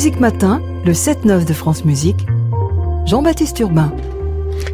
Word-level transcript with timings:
Musique 0.00 0.18
Matin, 0.18 0.62
le 0.86 0.92
7-9 0.92 1.44
de 1.44 1.52
France 1.52 1.84
Musique, 1.84 2.24
Jean-Baptiste 3.04 3.60
Urbain. 3.60 3.94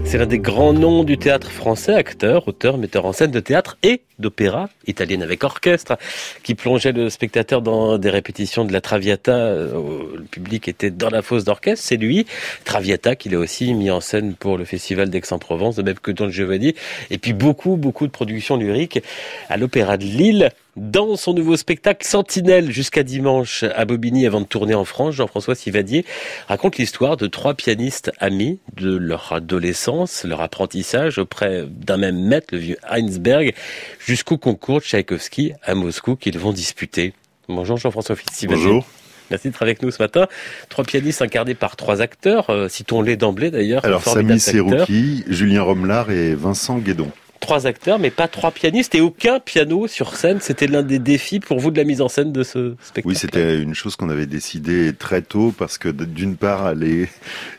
C'est 0.04 0.18
l'un 0.18 0.26
des 0.26 0.38
grands 0.38 0.72
noms 0.72 1.02
du 1.02 1.18
théâtre 1.18 1.50
français, 1.50 1.94
acteur, 1.94 2.46
auteur, 2.46 2.78
metteur 2.78 3.06
en 3.06 3.12
scène 3.12 3.32
de 3.32 3.40
théâtre 3.40 3.76
et 3.82 4.02
d'opéra, 4.20 4.68
italienne 4.86 5.24
avec 5.24 5.42
orchestre, 5.42 5.98
qui 6.44 6.54
plongeait 6.54 6.92
le 6.92 7.10
spectateur 7.10 7.60
dans 7.60 7.98
des 7.98 8.08
répétitions 8.08 8.64
de 8.64 8.72
la 8.72 8.80
Traviata. 8.80 9.32
Euh, 9.32 10.14
le 10.14 10.22
public 10.22 10.68
était 10.68 10.92
dans 10.92 11.10
la 11.10 11.22
fosse 11.22 11.42
d'orchestre. 11.42 11.84
C'est 11.84 11.96
lui, 11.96 12.24
Traviata, 12.64 13.16
qu'il 13.16 13.34
a 13.34 13.38
aussi 13.40 13.74
mis 13.74 13.90
en 13.90 14.00
scène 14.00 14.34
pour 14.34 14.56
le 14.56 14.64
festival 14.64 15.10
d'Aix-en-Provence, 15.10 15.74
de 15.74 15.82
même 15.82 15.98
que 15.98 16.12
Don 16.12 16.30
Giovanni. 16.30 16.76
Et 17.10 17.18
puis 17.18 17.32
beaucoup, 17.32 17.74
beaucoup 17.74 18.06
de 18.06 18.12
productions 18.12 18.56
lyriques 18.56 19.02
à 19.48 19.56
l'Opéra 19.56 19.96
de 19.96 20.04
Lille 20.04 20.52
dans 20.76 21.16
son 21.16 21.32
nouveau 21.32 21.56
spectacle 21.56 22.06
Sentinelle 22.06 22.70
jusqu'à 22.70 23.02
dimanche 23.02 23.64
à 23.64 23.84
Bobigny 23.84 24.26
avant 24.26 24.40
de 24.40 24.46
tourner 24.46 24.74
en 24.74 24.84
France. 24.84 25.14
Jean-François 25.14 25.54
Sivadier 25.54 26.04
raconte 26.48 26.76
l'histoire 26.76 27.16
de 27.16 27.26
trois 27.26 27.54
pianistes 27.54 28.12
amis 28.18 28.58
de 28.76 28.94
leur 28.94 29.32
adolescence, 29.32 30.24
leur 30.24 30.42
apprentissage 30.42 31.18
auprès 31.18 31.64
d'un 31.66 31.96
même 31.96 32.20
maître, 32.20 32.48
le 32.52 32.58
vieux 32.58 32.76
Heinsberg, 32.88 33.54
jusqu'au 33.98 34.36
concours 34.36 34.80
de 34.80 34.84
Tchaïkovski 34.84 35.52
à 35.62 35.74
Moscou 35.74 36.16
qu'ils 36.16 36.38
vont 36.38 36.52
disputer. 36.52 37.14
Bonjour 37.48 37.76
Jean-François 37.78 38.16
Sivadier. 38.32 38.64
Bonjour. 38.64 38.86
Merci 39.30 39.48
d'être 39.48 39.62
avec 39.62 39.82
nous 39.82 39.90
ce 39.90 40.00
matin. 40.00 40.28
Trois 40.68 40.84
pianistes 40.84 41.20
incarnés 41.20 41.54
par 41.54 41.74
trois 41.74 42.00
acteurs, 42.00 42.50
euh, 42.50 42.68
citons-les 42.68 43.16
d'emblée 43.16 43.50
d'ailleurs. 43.50 43.84
Alors 43.84 44.04
Samy 44.04 44.38
Serouki, 44.38 45.24
Julien 45.26 45.62
Romelard 45.62 46.10
et 46.10 46.34
Vincent 46.34 46.78
Guédon 46.78 47.10
trois 47.46 47.68
acteurs, 47.68 48.00
mais 48.00 48.10
pas 48.10 48.26
trois 48.26 48.50
pianistes 48.50 48.96
et 48.96 49.00
aucun 49.00 49.38
piano 49.38 49.86
sur 49.86 50.16
scène. 50.16 50.40
C'était 50.40 50.66
l'un 50.66 50.82
des 50.82 50.98
défis 50.98 51.38
pour 51.38 51.60
vous 51.60 51.70
de 51.70 51.78
la 51.78 51.84
mise 51.84 52.02
en 52.02 52.08
scène 52.08 52.32
de 52.32 52.42
ce 52.42 52.74
spectacle. 52.82 53.06
Oui, 53.06 53.14
c'était 53.14 53.62
une 53.62 53.72
chose 53.72 53.94
qu'on 53.94 54.08
avait 54.08 54.26
décidé 54.26 54.92
très 54.92 55.22
tôt 55.22 55.54
parce 55.56 55.78
que 55.78 55.88
d'une 55.88 56.36
part, 56.36 56.74
les, 56.74 57.08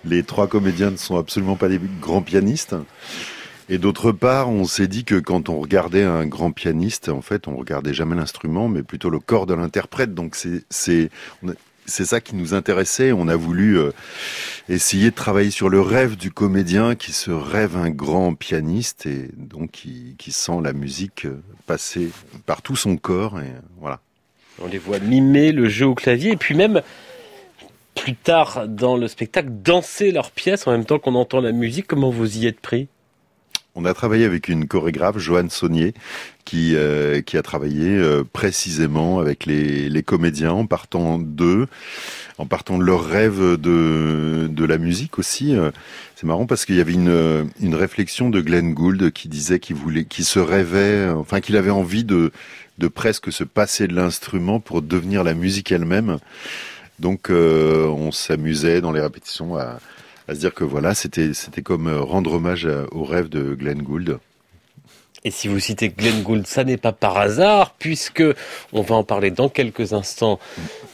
les 0.03 0.23
trois 0.23 0.47
comédiens 0.47 0.91
ne 0.91 0.97
sont 0.97 1.15
absolument 1.15 1.55
pas 1.55 1.69
des 1.69 1.79
grands 2.01 2.21
pianistes. 2.21 2.75
Et 3.69 3.77
d'autre 3.77 4.11
part, 4.11 4.49
on 4.49 4.65
s'est 4.65 4.87
dit 4.89 5.05
que 5.05 5.15
quand 5.15 5.47
on 5.47 5.57
regardait 5.59 6.03
un 6.03 6.25
grand 6.25 6.51
pianiste, 6.51 7.07
en 7.07 7.21
fait, 7.21 7.47
on 7.47 7.55
regardait 7.55 7.93
jamais 7.93 8.15
l'instrument, 8.17 8.67
mais 8.67 8.83
plutôt 8.83 9.09
le 9.09 9.19
corps 9.19 9.45
de 9.45 9.53
l'interprète. 9.53 10.13
Donc 10.13 10.35
c'est, 10.35 10.63
c'est, 10.69 11.09
c'est 11.87 12.05
ça 12.05 12.21
qui 12.21 12.35
nous 12.35 12.53
intéressait. 12.53 13.11
On 13.11 13.27
a 13.27 13.35
voulu 13.35 13.79
euh, 13.79 13.91
essayer 14.69 15.09
de 15.09 15.15
travailler 15.15 15.51
sur 15.51 15.69
le 15.69 15.81
rêve 15.81 16.17
du 16.17 16.31
comédien 16.31 16.95
qui 16.95 17.13
se 17.13 17.31
rêve 17.31 17.77
un 17.77 17.89
grand 17.89 18.35
pianiste 18.35 19.05
et 19.05 19.29
donc 19.35 19.71
qui, 19.71 20.31
sent 20.31 20.59
la 20.63 20.73
musique 20.73 21.25
euh, 21.25 21.41
passer 21.65 22.09
par 22.45 22.61
tout 22.61 22.75
son 22.75 22.97
corps. 22.97 23.39
Et 23.39 23.51
voilà. 23.79 23.99
On 24.61 24.67
les 24.67 24.77
voit 24.77 24.99
mimer 24.99 25.51
le 25.51 25.69
jeu 25.69 25.87
au 25.87 25.95
clavier 25.95 26.31
et 26.31 26.37
puis 26.37 26.55
même 26.55 26.81
plus 27.95 28.15
tard 28.15 28.67
dans 28.67 28.97
le 28.97 29.07
spectacle 29.07 29.49
danser 29.49 30.11
leurs 30.11 30.31
pièces 30.31 30.67
en 30.67 30.71
même 30.71 30.85
temps 30.85 30.99
qu'on 30.99 31.15
entend 31.15 31.39
la 31.39 31.51
musique. 31.51 31.87
Comment 31.87 32.09
vous 32.09 32.37
y 32.37 32.47
êtes 32.47 32.59
pris? 32.59 32.87
On 33.77 33.85
a 33.85 33.93
travaillé 33.93 34.25
avec 34.25 34.47
une 34.47 34.67
chorégraphe, 34.67 35.19
Joanne 35.19 35.51
Saunier, 35.51 35.93
qui, 36.45 36.75
euh, 36.75 37.21
qui 37.21 37.37
a 37.37 37.43
travaillé 37.43 37.89
euh, 37.89 38.23
précisément 38.23 39.19
avec 39.19 39.45
les, 39.45 39.87
les 39.87 40.01
comédiens 40.01 40.51
en 40.51 40.65
partant 40.65 41.19
d'eux, 41.19 41.67
en 42.39 42.47
partant 42.47 42.79
de 42.79 42.83
leurs 42.83 43.05
rêves 43.05 43.55
de, 43.55 44.47
de 44.49 44.65
la 44.65 44.79
musique 44.79 45.19
aussi. 45.19 45.55
Euh, 45.55 45.69
c'est 46.15 46.25
marrant 46.25 46.47
parce 46.47 46.65
qu'il 46.65 46.75
y 46.75 46.81
avait 46.81 46.93
une, 46.93 47.51
une 47.61 47.75
réflexion 47.75 48.31
de 48.31 48.41
Glenn 48.41 48.73
Gould 48.73 49.11
qui 49.11 49.27
disait 49.27 49.59
qu'il 49.59 49.75
voulait, 49.75 50.05
qu'il 50.05 50.25
se 50.25 50.39
rêvait, 50.39 51.09
enfin 51.09 51.39
qu'il 51.39 51.55
avait 51.55 51.69
envie 51.69 52.03
de, 52.03 52.31
de 52.79 52.87
presque 52.87 53.31
se 53.31 53.43
passer 53.43 53.87
de 53.87 53.93
l'instrument 53.93 54.59
pour 54.59 54.81
devenir 54.81 55.23
la 55.23 55.35
musique 55.35 55.71
elle-même. 55.71 56.17
Donc 56.97 57.29
on 57.29 58.11
s'amusait 58.11 58.81
dans 58.81 58.91
les 58.91 59.01
répétitions 59.01 59.55
à 59.55 59.77
à 60.27 60.35
se 60.35 60.39
dire 60.39 60.53
que 60.53 60.63
voilà, 60.63 60.93
c'était 60.93 61.31
comme 61.63 61.87
euh, 61.87 62.01
rendre 62.01 62.33
hommage 62.33 62.67
au 62.91 63.03
rêve 63.03 63.29
de 63.29 63.53
Glenn 63.53 63.81
Gould. 63.81 64.19
Et 65.23 65.31
si 65.31 65.47
vous 65.47 65.59
citez 65.59 65.89
Glenn 65.89 66.21
Gould, 66.21 66.45
ça 66.47 66.63
n'est 66.63 66.77
pas 66.77 66.93
par 66.93 67.17
hasard, 67.17 67.73
puisque 67.77 68.23
on 68.71 68.81
va 68.81 68.95
en 68.95 69.03
parler 69.03 69.31
dans 69.31 69.49
quelques 69.49 69.93
instants. 69.93 70.39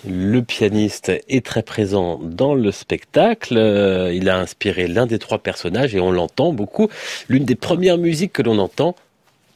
Le 0.08 0.42
pianiste 0.42 1.12
est 1.28 1.46
très 1.46 1.62
présent 1.62 2.20
dans 2.20 2.56
le 2.56 2.72
spectacle. 2.72 3.58
Euh, 3.58 4.14
il 4.14 4.30
a 4.30 4.40
inspiré 4.40 4.88
l'un 4.88 5.06
des 5.06 5.20
trois 5.20 5.40
personnages 5.40 5.94
et 5.94 6.00
on 6.00 6.12
l'entend 6.12 6.54
beaucoup. 6.54 6.90
L'une 7.30 7.46
des 7.46 7.56
premières 7.56 7.98
musiques 7.98 8.34
que 8.34 8.42
l'on 8.42 8.58
entend 8.60 8.96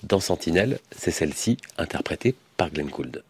dans 0.03 0.19
Sentinelle, 0.19 0.79
c'est 0.95 1.11
celle-ci, 1.11 1.57
interprétée 1.77 2.35
par 2.57 2.69
Glenn 2.69 2.87
Gould. 2.87 3.23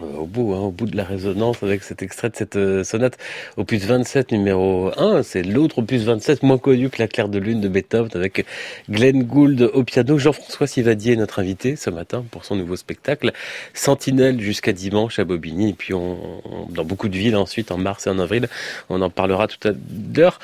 De 0.00 0.96
la 0.96 1.04
résonance 1.04 1.62
avec 1.62 1.82
cet 1.82 2.02
extrait 2.02 2.30
de 2.30 2.36
cette 2.36 2.56
euh, 2.56 2.84
sonate 2.84 3.18
opus 3.56 3.84
27 3.84 4.32
numéro 4.32 4.90
1. 4.96 5.22
C'est 5.22 5.42
l'autre 5.42 5.78
opus 5.78 6.02
27 6.02 6.42
moins 6.42 6.58
connu 6.58 6.90
que 6.90 6.98
la 6.98 7.08
claire 7.08 7.28
de 7.28 7.38
lune 7.38 7.60
de 7.60 7.68
Beethoven 7.68 8.10
avec 8.14 8.46
Glenn 8.88 9.22
Gould 9.24 9.70
au 9.74 9.84
piano. 9.84 10.18
Jean-François 10.18 10.66
Sivadier 10.66 11.14
est 11.14 11.16
notre 11.16 11.38
invité 11.38 11.76
ce 11.76 11.90
matin 11.90 12.24
pour 12.30 12.44
son 12.44 12.56
nouveau 12.56 12.76
spectacle 12.76 13.32
Sentinelle 13.74 14.40
jusqu'à 14.40 14.72
dimanche 14.72 15.18
à 15.18 15.24
Bobigny. 15.24 15.70
Et 15.70 15.74
puis 15.74 15.92
dans 15.92 16.84
beaucoup 16.84 17.08
de 17.08 17.16
villes 17.16 17.36
ensuite 17.36 17.70
en 17.70 17.78
mars 17.78 18.06
et 18.06 18.10
en 18.10 18.18
avril. 18.18 18.48
On 18.88 19.02
en 19.02 19.10
parlera 19.10 19.46
tout 19.48 19.68
à 19.68 19.72
l'heure. 20.16 20.38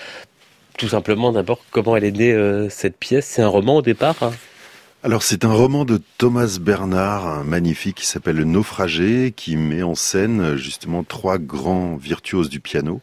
Tout 0.78 0.88
simplement 0.88 1.32
d'abord 1.32 1.60
comment 1.70 1.96
elle 1.96 2.04
est 2.04 2.10
née 2.10 2.32
euh, 2.32 2.68
cette 2.68 2.98
pièce? 2.98 3.26
C'est 3.26 3.42
un 3.42 3.48
roman 3.48 3.76
au 3.76 3.82
départ 3.82 4.16
hein? 4.22 4.32
Alors 5.06 5.22
c'est 5.22 5.44
un 5.44 5.52
roman 5.52 5.84
de 5.84 6.00
Thomas 6.18 6.58
Bernard, 6.60 7.28
un 7.28 7.44
magnifique, 7.44 7.98
qui 7.98 8.06
s'appelle 8.06 8.34
Le 8.34 8.44
Naufragé, 8.44 9.32
qui 9.36 9.54
met 9.54 9.84
en 9.84 9.94
scène 9.94 10.56
justement 10.56 11.04
trois 11.04 11.38
grands 11.38 11.94
virtuoses 11.94 12.48
du 12.48 12.58
piano 12.58 13.00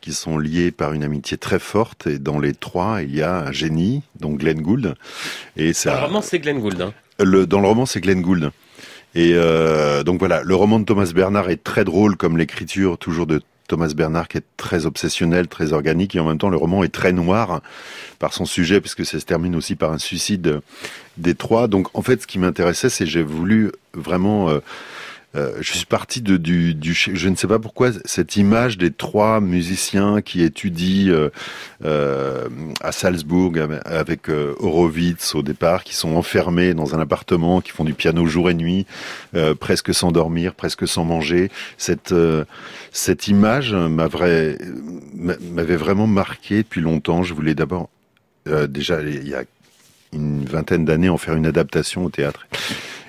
qui 0.00 0.12
sont 0.12 0.38
liés 0.38 0.70
par 0.70 0.92
une 0.92 1.02
amitié 1.02 1.36
très 1.38 1.58
forte. 1.58 2.06
Et 2.06 2.20
dans 2.20 2.38
les 2.38 2.54
trois, 2.54 3.02
il 3.02 3.16
y 3.16 3.20
a 3.20 3.48
un 3.48 3.52
génie, 3.52 4.02
donc 4.20 4.38
Glenn 4.38 4.62
Gould. 4.62 4.94
Et 5.56 5.72
ça, 5.72 5.94
dans 5.94 6.00
le 6.00 6.06
roman, 6.06 6.22
c'est 6.22 6.38
Glenn 6.38 6.60
Gould. 6.60 6.80
Hein. 6.80 6.94
Le, 7.18 7.48
dans 7.48 7.60
le 7.60 7.66
roman, 7.66 7.84
c'est 7.84 8.00
Glenn 8.00 8.22
Gould. 8.22 8.52
Et 9.16 9.32
euh, 9.34 10.04
donc 10.04 10.20
voilà, 10.20 10.44
le 10.44 10.54
roman 10.54 10.78
de 10.78 10.84
Thomas 10.84 11.10
Bernard 11.12 11.50
est 11.50 11.64
très 11.64 11.84
drôle 11.84 12.16
comme 12.16 12.38
l'écriture 12.38 12.96
toujours 12.96 13.26
de 13.26 13.42
Thomas 13.70 13.92
Bernard 13.94 14.26
qui 14.26 14.38
est 14.38 14.44
très 14.56 14.84
obsessionnel, 14.84 15.46
très 15.46 15.72
organique, 15.72 16.16
et 16.16 16.20
en 16.20 16.26
même 16.26 16.38
temps 16.38 16.48
le 16.48 16.56
roman 16.56 16.82
est 16.82 16.92
très 16.92 17.12
noir 17.12 17.62
par 18.18 18.32
son 18.32 18.44
sujet, 18.44 18.80
puisque 18.80 19.06
ça 19.06 19.20
se 19.20 19.24
termine 19.24 19.54
aussi 19.54 19.76
par 19.76 19.92
un 19.92 19.98
suicide 19.98 20.60
des 21.18 21.36
trois. 21.36 21.68
Donc 21.68 21.86
en 21.94 22.02
fait, 22.02 22.22
ce 22.22 22.26
qui 22.26 22.40
m'intéressait, 22.40 22.90
c'est 22.90 23.06
j'ai 23.06 23.22
voulu 23.22 23.70
vraiment 23.94 24.50
euh, 24.50 24.58
euh, 25.36 25.52
je 25.60 25.72
suis 25.72 25.86
parti 25.86 26.22
de, 26.22 26.36
du, 26.36 26.74
du, 26.74 26.92
je 26.92 27.28
ne 27.28 27.36
sais 27.36 27.46
pas 27.46 27.60
pourquoi 27.60 27.90
cette 28.04 28.36
image 28.36 28.78
des 28.78 28.90
trois 28.90 29.40
musiciens 29.40 30.22
qui 30.22 30.42
étudient 30.42 31.12
euh, 31.12 31.30
euh 31.84 32.48
à 32.80 32.92
Salzbourg 32.92 33.52
avec 33.84 34.28
euh, 34.28 34.54
Horowitz 34.58 35.34
au 35.34 35.42
départ, 35.42 35.84
qui 35.84 35.94
sont 35.94 36.16
enfermés 36.16 36.74
dans 36.74 36.94
un 36.94 37.00
appartement, 37.00 37.60
qui 37.60 37.70
font 37.70 37.84
du 37.84 37.94
piano 37.94 38.26
jour 38.26 38.50
et 38.50 38.54
nuit, 38.54 38.86
euh, 39.36 39.54
presque 39.54 39.94
sans 39.94 40.10
dormir, 40.10 40.54
presque 40.54 40.88
sans 40.88 41.04
manger. 41.04 41.50
Cette 41.78 42.14
cette 42.90 43.28
image 43.28 43.72
m'avait 43.72 44.56
vraiment 45.76 46.06
marqué 46.06 46.58
depuis 46.58 46.80
longtemps. 46.80 47.22
Je 47.22 47.34
voulais 47.34 47.54
d'abord 47.54 47.88
déjà 48.46 49.00
il 49.00 49.28
y 49.28 49.34
a 49.34 49.44
une 50.12 50.44
vingtaine 50.44 50.84
d'années 50.84 51.08
en 51.08 51.18
faire 51.18 51.34
une 51.34 51.46
adaptation 51.46 52.04
au 52.04 52.10
théâtre. 52.10 52.46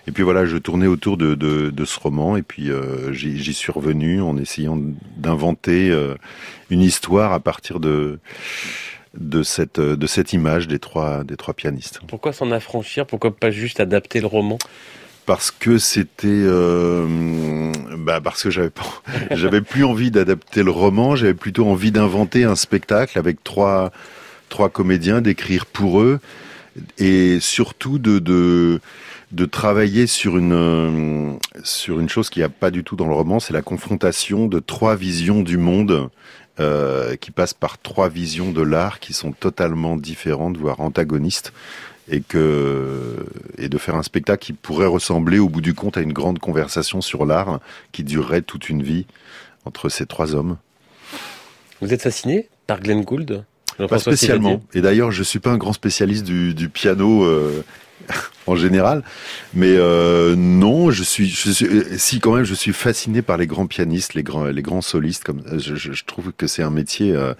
Et 0.07 0.11
puis 0.11 0.23
voilà, 0.23 0.45
je 0.45 0.57
tournais 0.57 0.87
autour 0.87 1.17
de, 1.17 1.35
de, 1.35 1.69
de 1.69 1.85
ce 1.85 1.99
roman 1.99 2.35
et 2.35 2.41
puis 2.41 2.71
euh, 2.71 3.13
j'y 3.13 3.53
suis 3.53 3.71
revenu 3.71 4.21
en 4.21 4.37
essayant 4.37 4.79
d'inventer 5.17 5.89
euh, 5.91 6.15
une 6.69 6.81
histoire 6.81 7.33
à 7.33 7.39
partir 7.39 7.79
de 7.79 8.19
de 9.13 9.43
cette 9.43 9.79
de 9.79 10.07
cette 10.07 10.31
image 10.31 10.67
des 10.67 10.79
trois 10.79 11.23
des 11.23 11.35
trois 11.35 11.53
pianistes. 11.53 11.99
Pourquoi 12.07 12.33
s'en 12.33 12.49
affranchir? 12.51 13.05
Pourquoi 13.05 13.35
pas 13.35 13.51
juste 13.51 13.79
adapter 13.79 14.21
le 14.21 14.27
roman? 14.27 14.57
Parce 15.25 15.51
que 15.51 15.77
c'était 15.77 16.27
euh, 16.27 17.71
bah 17.97 18.21
parce 18.21 18.41
que 18.41 18.49
j'avais 18.49 18.69
pas 18.69 18.85
j'avais 19.31 19.61
plus 19.61 19.83
envie 19.83 20.11
d'adapter 20.11 20.63
le 20.63 20.71
roman, 20.71 21.15
j'avais 21.15 21.33
plutôt 21.33 21.67
envie 21.67 21.91
d'inventer 21.91 22.43
un 22.45 22.55
spectacle 22.55 23.19
avec 23.19 23.43
trois 23.43 23.91
trois 24.49 24.69
comédiens, 24.69 25.21
d'écrire 25.21 25.65
pour 25.65 26.01
eux 26.01 26.19
et 26.97 27.39
surtout 27.39 27.99
de, 27.99 28.19
de 28.19 28.79
de 29.31 29.45
travailler 29.45 30.07
sur 30.07 30.37
une 30.37 30.53
euh, 30.53 31.33
sur 31.63 31.99
une 31.99 32.09
chose 32.09 32.29
qu'il 32.29 32.41
n'y 32.41 32.45
a 32.45 32.49
pas 32.49 32.71
du 32.71 32.83
tout 32.83 32.95
dans 32.95 33.07
le 33.07 33.13
roman, 33.13 33.39
c'est 33.39 33.53
la 33.53 33.61
confrontation 33.61 34.47
de 34.47 34.59
trois 34.59 34.95
visions 34.95 35.41
du 35.41 35.57
monde 35.57 36.09
euh, 36.59 37.15
qui 37.15 37.31
passent 37.31 37.53
par 37.53 37.77
trois 37.77 38.09
visions 38.09 38.51
de 38.51 38.61
l'art 38.61 38.99
qui 38.99 39.13
sont 39.13 39.31
totalement 39.31 39.95
différentes, 39.95 40.57
voire 40.57 40.81
antagonistes, 40.81 41.53
et 42.09 42.21
que 42.21 43.25
et 43.57 43.69
de 43.69 43.77
faire 43.77 43.95
un 43.95 44.03
spectacle 44.03 44.45
qui 44.45 44.53
pourrait 44.53 44.87
ressembler 44.87 45.39
au 45.39 45.47
bout 45.47 45.61
du 45.61 45.73
compte 45.73 45.97
à 45.97 46.01
une 46.01 46.13
grande 46.13 46.39
conversation 46.39 46.99
sur 46.99 47.25
l'art 47.25 47.59
qui 47.93 48.03
durerait 48.03 48.41
toute 48.41 48.69
une 48.69 48.83
vie 48.83 49.05
entre 49.63 49.87
ces 49.89 50.05
trois 50.05 50.35
hommes. 50.35 50.57
Vous 51.79 51.93
êtes 51.93 52.01
fasciné 52.01 52.49
par 52.67 52.81
Glenn 52.81 53.03
Gould? 53.03 53.45
Pas 53.87 53.99
spécialement. 53.99 54.61
Et 54.73 54.81
d'ailleurs, 54.81 55.11
je 55.11 55.23
suis 55.23 55.39
pas 55.39 55.49
un 55.49 55.57
grand 55.57 55.73
spécialiste 55.73 56.25
du, 56.25 56.53
du 56.53 56.69
piano 56.69 57.23
euh, 57.23 57.63
en 58.47 58.55
général. 58.55 59.03
Mais 59.53 59.75
euh, 59.75 60.35
non, 60.35 60.91
je 60.91 61.03
suis, 61.03 61.29
si 61.97 62.19
quand 62.19 62.35
même, 62.35 62.43
je 62.43 62.53
suis 62.53 62.73
fasciné 62.73 63.21
par 63.21 63.37
les 63.37 63.47
grands 63.47 63.67
pianistes, 63.67 64.13
les 64.13 64.23
grands, 64.23 64.45
les 64.45 64.61
grands 64.61 64.81
solistes. 64.81 65.23
Comme 65.23 65.43
je, 65.57 65.75
je 65.75 66.05
trouve 66.05 66.31
que 66.37 66.47
c'est 66.47 66.63
un 66.63 66.71
métier. 66.71 67.13
Euh, 67.13 67.33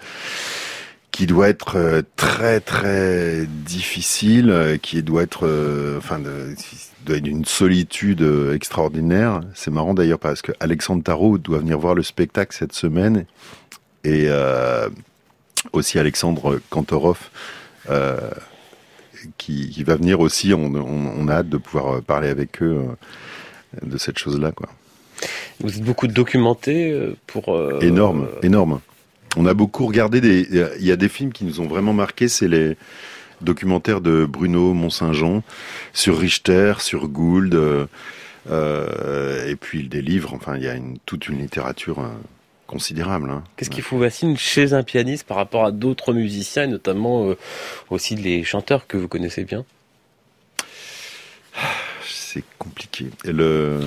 qui 1.12 1.26
doit 1.26 1.48
être 1.48 1.76
euh, 1.76 2.02
très 2.16 2.58
très 2.60 3.46
difficile, 3.46 4.50
euh, 4.50 4.78
qui 4.78 5.02
doit 5.02 5.22
être, 5.22 5.46
euh, 5.46 5.98
enfin, 5.98 6.18
doit 6.18 7.16
être 7.16 7.22
d'une 7.22 7.44
solitude 7.44 8.26
extraordinaire. 8.54 9.42
C'est 9.54 9.70
marrant 9.70 9.94
d'ailleurs 9.94 10.18
parce 10.18 10.42
que 10.42 10.52
Alexandre 10.58 11.04
Tarot 11.04 11.38
doit 11.38 11.58
venir 11.58 11.78
voir 11.78 11.94
le 11.94 12.02
spectacle 12.02 12.56
cette 12.56 12.72
semaine 12.72 13.26
et 14.04 14.28
aussi 15.72 15.98
Alexandre 15.98 16.60
Kantorov 16.70 17.18
qui, 19.38 19.82
va 19.84 19.96
venir 19.96 20.20
aussi. 20.20 20.52
On, 20.54 21.28
a 21.28 21.32
hâte 21.32 21.48
de 21.48 21.56
pouvoir 21.56 21.96
euh, 21.96 22.00
parler 22.00 22.28
avec 22.28 22.62
eux 22.62 22.82
euh, 22.82 23.86
de 23.86 23.98
cette 23.98 24.18
chose-là, 24.18 24.52
quoi. 24.52 24.68
Vous 25.60 25.76
êtes 25.76 25.84
beaucoup 25.84 26.08
documenté 26.08 26.90
euh, 26.90 27.16
pour. 27.26 27.56
énorme, 27.80 28.28
énorme. 28.42 28.80
On 29.36 29.46
a 29.46 29.54
beaucoup 29.54 29.86
regardé 29.86 30.20
des. 30.20 30.46
Il 30.78 30.84
y 30.84 30.92
a 30.92 30.96
des 30.96 31.08
films 31.08 31.32
qui 31.32 31.44
nous 31.44 31.60
ont 31.60 31.66
vraiment 31.66 31.92
marqué, 31.92 32.28
c'est 32.28 32.48
les 32.48 32.76
documentaires 33.40 34.00
de 34.00 34.26
Bruno 34.26 34.74
Mont-Saint-Jean 34.74 35.42
sur 35.92 36.18
Richter, 36.18 36.74
sur 36.80 37.08
Gould, 37.08 37.58
et 38.50 39.56
puis 39.60 39.88
des 39.88 40.02
livres. 40.02 40.34
Enfin, 40.34 40.56
il 40.56 40.64
y 40.64 40.68
a 40.68 40.74
une, 40.74 40.98
toute 41.06 41.28
une 41.28 41.38
littérature 41.38 42.04
considérable. 42.72 43.28
Hein. 43.30 43.44
Qu'est-ce 43.56 43.68
qui 43.68 43.82
vous 43.82 44.00
fascine 44.00 44.36
chez 44.38 44.72
un 44.72 44.82
pianiste 44.82 45.24
par 45.24 45.36
rapport 45.36 45.66
à 45.66 45.72
d'autres 45.72 46.14
musiciens, 46.14 46.64
et 46.64 46.68
notamment 46.68 47.28
euh, 47.28 47.36
aussi 47.90 48.16
les 48.16 48.44
chanteurs 48.44 48.86
que 48.86 48.96
vous 48.96 49.08
connaissez 49.08 49.44
bien? 49.44 49.64
C'est 52.02 52.44
compliqué. 52.58 53.10
le, 53.24 53.78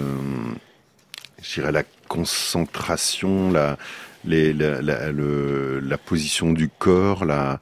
je 1.41 1.53
dirais 1.55 1.71
la 1.71 1.83
concentration, 2.07 3.51
la, 3.51 3.77
les, 4.23 4.53
la, 4.53 4.81
la, 4.81 5.97
position 5.97 6.51
du 6.53 6.69
corps, 6.69 7.25
la, 7.25 7.59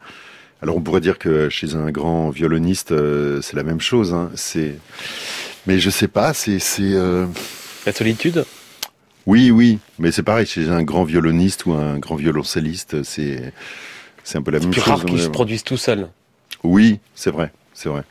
alors 0.62 0.76
on 0.76 0.82
pourrait 0.82 1.00
dire 1.00 1.20
que 1.20 1.48
chez 1.48 1.76
un 1.76 1.90
grand 1.90 2.32
violoniste, 2.32 2.92
euh, 2.92 3.42
c'est 3.42 3.56
la 3.56 3.64
même 3.64 3.80
chose. 3.80 4.14
Hein. 4.14 4.30
C'est, 4.36 4.76
mais 5.68 5.80
je 5.80 5.90
sais 5.90 6.10
pas. 6.10 6.34
C'est, 6.34 6.60
c'est 6.60 6.94
euh, 6.94 7.26
la 7.86 7.94
solitude? 7.94 8.44
Oui, 9.26 9.52
oui, 9.52 9.80
mais 10.00 10.12
c'est 10.12 10.24
pareil, 10.24 10.46
chez 10.46 10.70
un 10.70 10.84
grand 10.84 11.04
violoniste 11.04 11.66
ou 11.66 11.74
un 11.74 11.98
grand 11.98 12.16
violoncelliste, 12.16 13.04
c'est 13.04 13.54
c'est 14.24 14.38
un 14.38 14.42
peu 14.42 14.52
la 14.52 14.60
même 14.60 14.74
chose. 14.74 14.76
C'est 14.76 14.82
plus 14.84 14.92
rare 14.92 15.06
qu'ils 15.06 15.22
se 15.22 15.30
produisent 15.30 15.64
tout 15.64 15.78
seuls. 15.78 16.10
Oui, 16.64 17.00
c'est 17.16 17.32
vrai, 17.32 17.52
c'est 17.74 17.90
vrai. 17.90 18.04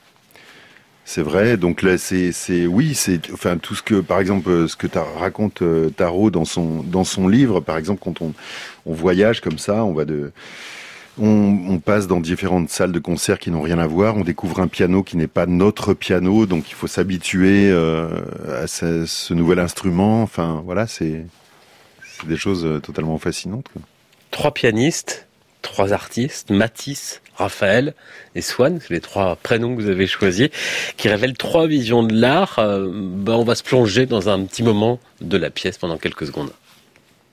C'est 1.04 1.22
vrai, 1.22 1.56
donc 1.56 1.82
là 1.82 1.98
c'est 1.98 2.30
c'est 2.30 2.66
oui, 2.66 2.94
c'est 2.94 3.30
enfin 3.32 3.58
tout 3.58 3.74
ce 3.74 3.82
que 3.82 3.96
par 3.96 4.20
exemple 4.20 4.68
ce 4.68 4.76
que 4.76 4.86
raconte 5.18 5.60
euh, 5.62 5.90
Tarot 5.90 6.30
dans 6.30 6.44
son 6.44 6.82
dans 6.84 7.02
son 7.02 7.26
livre 7.26 7.60
par 7.60 7.76
exemple 7.76 8.00
quand 8.02 8.22
on 8.22 8.32
on 8.86 8.92
voyage 8.92 9.40
comme 9.40 9.58
ça, 9.58 9.84
on 9.84 9.92
va 9.92 10.04
de 10.04 10.30
on, 11.20 11.78
passe 11.78 12.06
dans 12.06 12.20
différentes 12.20 12.70
salles 12.70 12.92
de 12.92 12.98
concert 12.98 13.38
qui 13.38 13.50
n'ont 13.50 13.60
rien 13.60 13.78
à 13.78 13.86
voir. 13.86 14.16
On 14.16 14.22
découvre 14.22 14.60
un 14.60 14.68
piano 14.68 15.02
qui 15.02 15.16
n'est 15.16 15.26
pas 15.26 15.46
notre 15.46 15.94
piano, 15.94 16.46
donc 16.46 16.70
il 16.70 16.74
faut 16.74 16.86
s'habituer 16.86 17.70
euh, 17.70 18.08
à 18.62 18.66
ce, 18.66 19.34
nouvel 19.34 19.58
instrument. 19.58 20.22
Enfin, 20.22 20.62
voilà, 20.64 20.86
c'est 20.86 21.26
des 22.26 22.36
choses 22.36 22.64
euh, 22.64 22.80
totalement 22.80 23.18
fascinantes. 23.18 23.66
Trois 24.30 24.52
pianistes, 24.52 25.26
trois 25.60 25.92
artistes, 25.92 26.50
Matisse, 26.50 27.20
Raphaël 27.36 27.94
et 28.34 28.40
Swan, 28.40 28.78
c'est 28.80 28.94
les 28.94 29.00
trois 29.00 29.36
prénoms 29.36 29.76
que 29.76 29.82
vous 29.82 29.88
avez 29.88 30.06
choisis, 30.06 30.48
qui 30.96 31.08
révèlent 31.08 31.36
trois 31.36 31.66
visions 31.66 32.02
de 32.02 32.14
l'art. 32.14 32.58
Euh, 32.58 32.88
ben, 32.90 33.34
on 33.34 33.44
va 33.44 33.54
se 33.54 33.62
plonger 33.62 34.06
dans 34.06 34.28
un 34.28 34.44
petit 34.44 34.62
moment 34.62 34.98
de 35.20 35.36
la 35.36 35.50
pièce 35.50 35.76
pendant 35.76 35.98
quelques 35.98 36.26
secondes. 36.26 36.52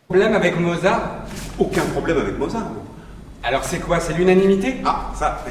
Problème 0.08 0.34
avec 0.34 0.60
Mozart 0.60 1.26
Aucun 1.60 1.86
problème 1.86 2.18
avec 2.18 2.38
Mozart. 2.38 2.72
Alors 3.44 3.64
c'est 3.64 3.80
quoi? 3.80 4.00
C'est 4.00 4.14
l'unanimité? 4.14 4.76
Ah, 4.86 5.12
ça, 5.16 5.44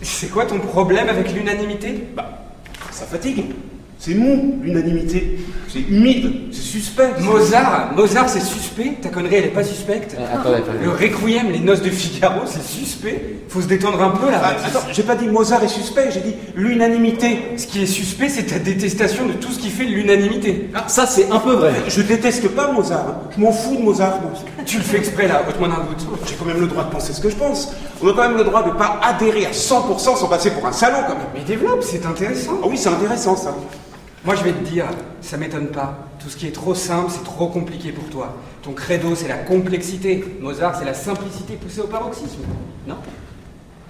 C'est 0.00 0.28
quoi 0.28 0.46
ton 0.46 0.58
problème 0.58 1.08
avec 1.08 1.32
l'unanimité? 1.32 2.08
Bah, 2.14 2.28
ça 2.90 3.04
fatigue. 3.06 3.54
C'est 4.04 4.14
mou, 4.14 4.58
l'unanimité. 4.60 5.38
C'est 5.68 5.78
humide, 5.78 6.48
c'est 6.50 6.60
suspect. 6.60 7.10
Mozart, 7.20 7.92
Mozart 7.94 8.28
c'est 8.28 8.40
suspect 8.40 8.94
Ta 9.00 9.10
connerie 9.10 9.36
elle 9.36 9.44
est 9.44 9.48
pas 9.48 9.62
suspecte 9.62 10.16
euh, 10.18 10.58
Le 10.82 10.90
Requiem, 10.90 11.52
les 11.52 11.60
noces 11.60 11.82
de 11.82 11.90
Figaro, 11.90 12.40
c'est 12.46 12.64
suspect 12.64 13.36
Faut 13.48 13.60
se 13.60 13.68
détendre 13.68 14.02
un 14.02 14.10
peu 14.10 14.28
là. 14.28 14.40
Ah, 14.42 14.56
attends, 14.66 14.88
j'ai 14.92 15.04
pas 15.04 15.14
dit 15.14 15.28
Mozart 15.28 15.62
est 15.62 15.68
suspect, 15.68 16.10
j'ai 16.10 16.18
dit 16.18 16.34
l'unanimité. 16.56 17.52
Ce 17.56 17.68
qui 17.68 17.84
est 17.84 17.86
suspect, 17.86 18.28
c'est 18.28 18.46
ta 18.46 18.58
détestation 18.58 19.24
de 19.24 19.34
tout 19.34 19.52
ce 19.52 19.60
qui 19.60 19.70
fait 19.70 19.84
l'unanimité. 19.84 20.68
Ah, 20.74 20.86
ça 20.88 21.06
c'est 21.06 21.30
un 21.30 21.38
peu 21.38 21.52
vrai. 21.52 21.72
Je 21.86 22.02
déteste 22.02 22.48
pas 22.48 22.72
Mozart. 22.72 23.06
Hein. 23.08 23.28
Je 23.36 23.40
m'en 23.40 23.52
fous 23.52 23.76
de 23.76 23.82
Mozart. 23.82 24.18
Tu 24.66 24.78
le 24.78 24.82
fais 24.82 24.96
exprès 24.96 25.28
là, 25.28 25.44
ôte-moi 25.48 25.68
d'un 25.68 25.84
doute. 25.84 26.04
J'ai 26.26 26.34
quand 26.34 26.46
même 26.46 26.60
le 26.60 26.66
droit 26.66 26.82
de 26.82 26.90
penser 26.90 27.12
ce 27.12 27.20
que 27.20 27.30
je 27.30 27.36
pense. 27.36 27.72
On 28.02 28.08
a 28.08 28.12
quand 28.14 28.28
même 28.28 28.36
le 28.36 28.42
droit 28.42 28.64
de 28.64 28.70
pas 28.72 28.98
adhérer 29.00 29.46
à 29.46 29.52
100% 29.52 29.96
sans 30.18 30.26
passer 30.26 30.50
pour 30.50 30.66
un 30.66 30.72
salaud 30.72 31.04
quand 31.06 31.14
même. 31.14 31.28
Mais 31.36 31.44
développe, 31.44 31.84
c'est 31.84 32.04
intéressant. 32.04 32.58
Ah 32.64 32.66
oui, 32.68 32.76
c'est 32.76 32.88
intéressant 32.88 33.36
ça. 33.36 33.54
Moi, 34.24 34.36
je 34.36 34.44
vais 34.44 34.52
te 34.52 34.64
dire, 34.64 34.86
ça 35.20 35.36
m'étonne 35.36 35.68
pas. 35.68 36.06
Tout 36.20 36.28
ce 36.28 36.36
qui 36.36 36.46
est 36.46 36.52
trop 36.52 36.74
simple, 36.74 37.10
c'est 37.10 37.24
trop 37.24 37.48
compliqué 37.48 37.90
pour 37.90 38.04
toi. 38.04 38.36
Ton 38.62 38.72
credo, 38.72 39.16
c'est 39.16 39.26
la 39.26 39.38
complexité. 39.38 40.24
Mozart, 40.40 40.76
c'est 40.78 40.84
la 40.84 40.94
simplicité 40.94 41.54
poussée 41.54 41.80
au 41.80 41.88
paroxysme. 41.88 42.42
Non? 42.86 42.96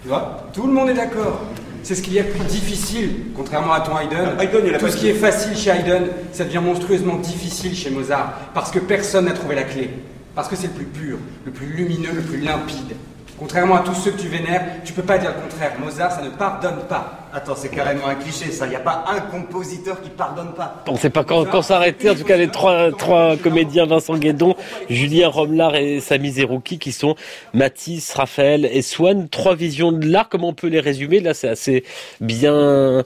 Tu 0.03 0.09
vois? 0.09 0.49
Tout 0.55 0.67
le 0.67 0.73
monde 0.73 0.89
est 0.89 0.95
d'accord. 0.95 1.43
C'est 1.83 1.95
ce 1.95 2.03
qu'il 2.03 2.15
y 2.15 2.19
a 2.19 2.23
de 2.23 2.31
plus 2.31 2.45
difficile, 2.47 3.11
contrairement 3.37 3.73
à 3.73 3.81
ton 3.81 3.99
Haydn. 3.99 4.35
Ah, 4.39 4.43
Haydn, 4.45 4.79
Tout 4.79 4.89
ce 4.89 4.97
qui 4.97 5.09
est 5.09 5.15
facile 5.15 5.57
chez 5.57 5.71
Haydn, 5.71 6.07
ça 6.33 6.45
devient 6.45 6.63
monstrueusement 6.65 7.17
difficile 7.17 7.75
chez 7.75 7.91
Mozart, 7.91 8.33
parce 8.55 8.71
que 8.71 8.79
personne 8.79 9.27
n'a 9.27 9.33
trouvé 9.33 9.57
la 9.57 9.65
clé. 9.65 9.91
Parce 10.35 10.49
que 10.49 10.57
c'est 10.57 10.69
le 10.69 10.73
plus 10.73 10.87
pur, 10.87 11.19
le 11.45 11.53
plus 11.53 11.67
lumineux, 11.67 12.13
le 12.15 12.23
plus 12.23 12.39
limpide. 12.39 12.95
Contrairement 13.39 13.77
à 13.77 13.81
tous 13.81 13.95
ceux 13.95 14.13
que 14.13 14.21
tu 14.21 14.29
vénères, 14.29 14.83
tu 14.85 14.93
peux 14.93 15.03
pas 15.03 15.19
dire 15.19 15.33
le 15.35 15.43
contraire. 15.43 15.73
Mozart, 15.81 16.13
ça 16.13 16.23
ne 16.23 16.31
pardonne 16.31 16.87
pas. 16.89 17.29
Attends, 17.35 17.57
c'est 17.57 17.71
carrément 17.71 18.07
un 18.07 18.15
cliché 18.15 18.53
ça. 18.53 18.67
Y 18.69 18.77
a 18.77 18.81
pas 18.81 19.05
un 19.09 19.21
compositeur 19.21 20.01
qui 20.01 20.11
pardonne 20.11 20.53
pas. 20.55 20.85
On 20.87 20.93
ne 20.93 20.99
sait 20.99 21.11
pas 21.11 21.25
quand, 21.25 21.45
quand 21.47 21.63
s'arrêter. 21.63 22.11
En 22.11 22.15
tout 22.15 22.25
cas, 22.25 22.37
les 22.37 22.49
trois, 22.49 22.93
trois 22.93 23.37
comédiens, 23.37 23.87
Vincent 23.87 24.17
Guédon, 24.17 24.55
Julien 24.89 25.29
Romelard 25.29 25.75
et 25.75 26.01
Sami 26.01 26.31
Zerouki, 26.33 26.79
qui 26.79 26.93
sont 26.93 27.17
Matisse, 27.53 28.13
Raphaël 28.15 28.69
et 28.71 28.83
Swann. 28.83 29.29
Trois 29.29 29.57
visions 29.57 29.91
de 29.93 30.07
l'art. 30.07 30.29
Comment 30.29 30.51
on 30.51 30.55
peut 30.55 30.69
les 30.69 30.81
résumer? 30.81 31.21
Là, 31.21 31.35
c'est 31.35 31.49
assez 31.49 31.85
bien 32.21 32.55
euh, 32.55 33.03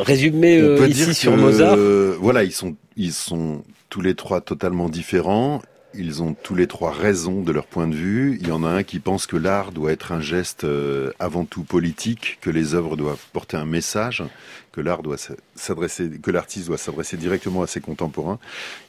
résumé 0.00 0.58
euh, 0.58 0.88
ici 0.88 1.14
sur 1.14 1.36
Mozart. 1.36 1.74
euh, 1.76 2.16
voilà, 2.18 2.42
ils 2.42 2.52
sont, 2.52 2.74
ils 2.96 3.12
sont 3.12 3.62
tous 3.88 4.00
les 4.00 4.14
trois 4.14 4.40
totalement 4.40 4.88
différents. 4.88 5.60
Ils 5.94 6.22
ont 6.22 6.34
tous 6.34 6.54
les 6.54 6.66
trois 6.66 6.92
raison 6.92 7.40
de 7.40 7.50
leur 7.50 7.66
point 7.66 7.88
de 7.88 7.94
vue. 7.94 8.38
Il 8.42 8.48
y 8.48 8.52
en 8.52 8.62
a 8.62 8.68
un 8.68 8.82
qui 8.82 8.98
pense 8.98 9.26
que 9.26 9.36
l'art 9.36 9.72
doit 9.72 9.90
être 9.90 10.12
un 10.12 10.20
geste 10.20 10.64
euh, 10.64 11.12
avant 11.18 11.46
tout 11.46 11.64
politique, 11.64 12.38
que 12.42 12.50
les 12.50 12.74
œuvres 12.74 12.96
doivent 12.96 13.24
porter 13.32 13.56
un 13.56 13.64
message, 13.64 14.22
que 14.70 14.82
l'art 14.82 15.02
doit 15.02 15.16
s'adresser, 15.54 16.10
que 16.22 16.30
l'artiste 16.30 16.66
doit 16.66 16.76
s'adresser 16.76 17.16
directement 17.16 17.62
à 17.62 17.66
ses 17.66 17.80
contemporains. 17.80 18.38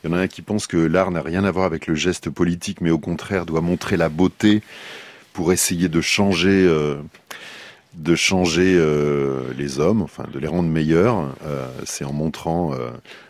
Il 0.03 0.09
y 0.09 0.13
en 0.13 0.17
a 0.17 0.19
un 0.19 0.27
qui 0.27 0.41
pense 0.41 0.67
que 0.67 0.75
l'art 0.75 1.11
n'a 1.11 1.21
rien 1.21 1.45
à 1.45 1.51
voir 1.51 1.65
avec 1.65 1.87
le 1.87 1.95
geste 1.95 2.29
politique, 2.29 2.81
mais 2.81 2.91
au 2.91 2.99
contraire 2.99 3.45
doit 3.45 3.61
montrer 3.61 3.95
la 3.95 4.09
beauté 4.09 4.61
pour 5.31 5.53
essayer 5.53 5.87
de 5.87 6.01
changer. 6.01 6.65
euh, 6.67 6.97
de 7.95 8.15
changer 8.15 8.75
euh, 8.77 9.51
les 9.57 9.79
hommes, 9.79 10.03
enfin 10.03 10.25
de 10.31 10.37
les 10.37 10.47
rendre 10.47 10.69
meilleurs, 10.69 11.35
c'est 11.85 12.05
en 12.05 12.13
montrant, 12.13 12.71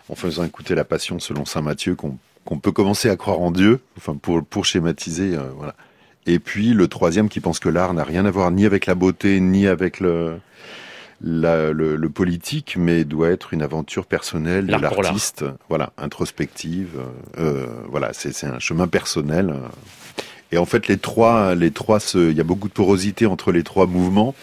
en 0.09 0.15
faisant 0.15 0.43
écouter 0.43 0.75
la 0.75 0.83
passion 0.83 1.17
selon 1.17 1.45
saint 1.45 1.61
Matthieu 1.61 1.95
qu'on 1.95 2.17
qu'on 2.45 2.59
peut 2.59 2.71
commencer 2.71 3.09
à 3.09 3.15
croire 3.15 3.39
en 3.41 3.51
Dieu, 3.51 3.79
enfin 3.97 4.15
pour 4.15 4.43
pour 4.43 4.65
schématiser, 4.65 5.35
euh, 5.35 5.43
voilà. 5.57 5.75
Et 6.25 6.39
puis 6.39 6.73
le 6.73 6.87
troisième 6.87 7.29
qui 7.29 7.39
pense 7.39 7.59
que 7.59 7.69
l'art 7.69 7.93
n'a 7.93 8.03
rien 8.03 8.25
à 8.25 8.31
voir 8.31 8.51
ni 8.51 8.65
avec 8.65 8.85
la 8.85 8.95
beauté 8.95 9.39
ni 9.39 9.67
avec 9.67 9.99
le 9.99 10.37
la- 11.21 11.71
le, 11.73 11.95
le 11.97 12.09
politique, 12.09 12.75
mais 12.77 13.03
doit 13.03 13.29
être 13.29 13.53
une 13.53 13.61
aventure 13.61 14.05
personnelle 14.05 14.67
de 14.67 14.71
l'artiste, 15.03 15.43
voilà, 15.67 15.91
introspective, 15.97 16.91
euh, 17.37 17.41
euh, 17.43 17.67
voilà, 17.89 18.11
c'est 18.13 18.45
un 18.45 18.59
chemin 18.59 18.87
personnel. 18.87 19.53
Et 20.51 20.57
en 20.57 20.65
fait, 20.65 20.87
les 20.87 20.97
trois, 20.97 21.55
les 21.55 21.71
trois, 21.71 21.99
il 22.15 22.31
y 22.31 22.39
a 22.39 22.43
beaucoup 22.45 22.69
de 22.69 22.73
porosité 22.73 23.25
entre 23.25 23.51
les 23.51 23.63
trois 23.63 23.85
mouvements, 23.85 24.33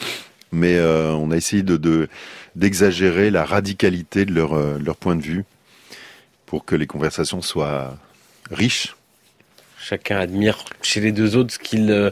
mais 0.53 0.77
euh, 0.77 1.13
on 1.15 1.31
a 1.31 1.37
essayé 1.37 1.63
de 1.63 1.77
de- 1.79 2.09
d'exagérer 2.57 3.31
la 3.31 3.45
radicalité 3.45 4.25
de 4.27 4.33
leur 4.35 4.55
leur 4.79 4.97
point 4.97 5.17
de 5.17 5.23
vue 5.23 5.45
pour 6.47 6.65
que 6.65 6.75
les 6.77 6.87
conversations 6.87 7.43
soient 7.43 7.97
riches. 8.51 8.97
Chacun 9.79 10.19
admire 10.19 10.65
chez 10.83 11.01
les 11.01 11.13
deux 11.13 11.37
autres 11.37 11.55
ce 11.55 11.59
qu'il 11.59 11.91
euh, 11.91 12.11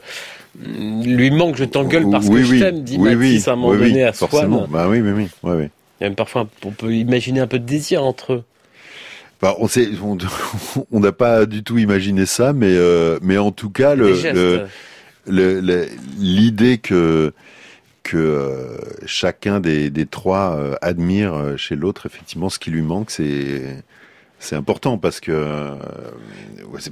lui 0.61 1.31
manque. 1.31 1.57
Je 1.57 1.65
t'engueule 1.65 2.09
parce 2.11 2.27
Oui, 2.27 2.43
que 2.43 2.47
oui. 2.49 2.59
je 2.59 2.65
t'aime, 2.65 2.83
dit 2.83 2.97
Oui, 2.99 3.15
oui. 3.15 3.43
à 3.47 3.51
un 3.53 3.57
moment 3.57 3.75
donné 3.75 4.05
à 4.05 4.13
forcément. 4.13 4.61
Swann. 4.61 4.71
Bah 4.71 4.87
oui, 4.89 5.01
oui, 5.01 5.29
oui, 5.43 5.69
même 6.01 6.15
parfois, 6.15 6.49
on 6.65 6.71
peut 6.71 6.93
imaginer 6.93 7.41
un 7.41 7.47
peu 7.47 7.59
de 7.59 7.65
désir 7.65 8.05
entre 8.05 8.33
eux. 8.35 8.45
Bah, 9.41 9.55
on 9.59 9.69
sait, 9.69 9.89
on 10.03 10.17
on 10.93 11.01
n'a 11.01 11.13
pas 11.13 11.47
du 11.47 11.63
tout 11.65 11.79
imaginé 11.79 12.27
ça, 12.27 12.53
mais 12.53 12.71
euh, 12.71 13.19
mais 13.23 13.39
en 13.39 13.53
tout 13.53 13.71
cas, 13.71 13.95
le- 13.95 14.13
le- 15.27 15.61
le- 15.61 15.89
l'idée 16.19 16.79
que 16.79 17.33
que 18.03 18.17
euh, 18.19 18.77
chacun 19.07 19.61
des, 19.61 19.89
des 19.91 20.05
trois 20.07 20.57
euh, 20.57 20.75
admire 20.83 21.55
chez 21.57 21.75
l'autre 21.75 22.05
effectivement 22.07 22.51
ce 22.51 22.59
qui 22.59 22.71
lui 22.71 22.83
manque, 22.83 23.11
c'est 23.11 23.83
c'est 24.45 24.57
important 24.57 24.99
parce 24.99 25.21
que 25.21 25.33
euh, 25.33 25.75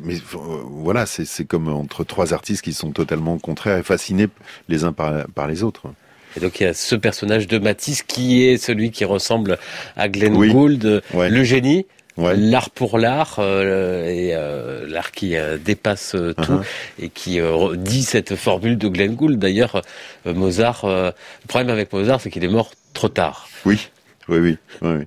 mais 0.02 0.14
euh, 0.16 0.38
voilà, 0.70 1.06
c'est 1.06 1.44
comme 1.44 1.68
entre 1.68 2.04
trois 2.04 2.32
artistes 2.34 2.62
qui 2.62 2.72
sont 2.72 2.90
totalement 2.92 3.38
contraires 3.38 3.78
et 3.78 3.82
fascinés 3.82 4.28
les 4.68 4.84
uns 4.84 4.92
par, 4.92 5.26
par 5.34 5.46
les 5.46 5.62
autres. 5.62 5.86
Et 6.36 6.40
donc 6.40 6.60
il 6.60 6.64
y 6.64 6.66
a 6.66 6.74
ce 6.74 6.94
personnage 6.94 7.46
de 7.46 7.58
Matisse 7.58 8.02
qui 8.02 8.44
est 8.44 8.56
celui 8.56 8.90
qui 8.90 9.04
ressemble 9.04 9.58
à 9.96 10.08
Glenn 10.08 10.34
Oui. 10.34 10.50
Gould, 10.50 11.02
Ouais. 11.12 11.28
le 11.30 11.44
génie, 11.44 11.86
Ouais. 12.18 12.36
l'art 12.36 12.68
pour 12.70 12.98
l'art, 12.98 13.36
euh, 13.38 14.04
et 14.06 14.34
euh, 14.34 14.86
l'art 14.86 15.12
qui 15.12 15.34
euh, 15.36 15.56
dépasse 15.56 16.14
euh, 16.14 16.34
tout 16.34 16.52
Uh-huh. 16.52 16.64
et 17.04 17.08
qui 17.08 17.40
dit 17.78 18.02
cette 18.02 18.36
formule 18.36 18.76
de 18.78 18.88
Glenn 18.88 19.14
Gould. 19.14 19.38
D'ailleurs, 19.38 19.80
Mozart, 20.26 20.82
le 20.84 21.12
problème 21.48 21.70
avec 21.70 21.92
Mozart, 21.92 22.20
c'est 22.20 22.30
qu'il 22.30 22.44
est 22.44 22.48
mort 22.48 22.70
trop 22.92 23.08
tard. 23.08 23.48
Oui, 23.64 23.88
oui, 24.28 24.38
oui, 24.38 24.56
oui. 24.82 25.04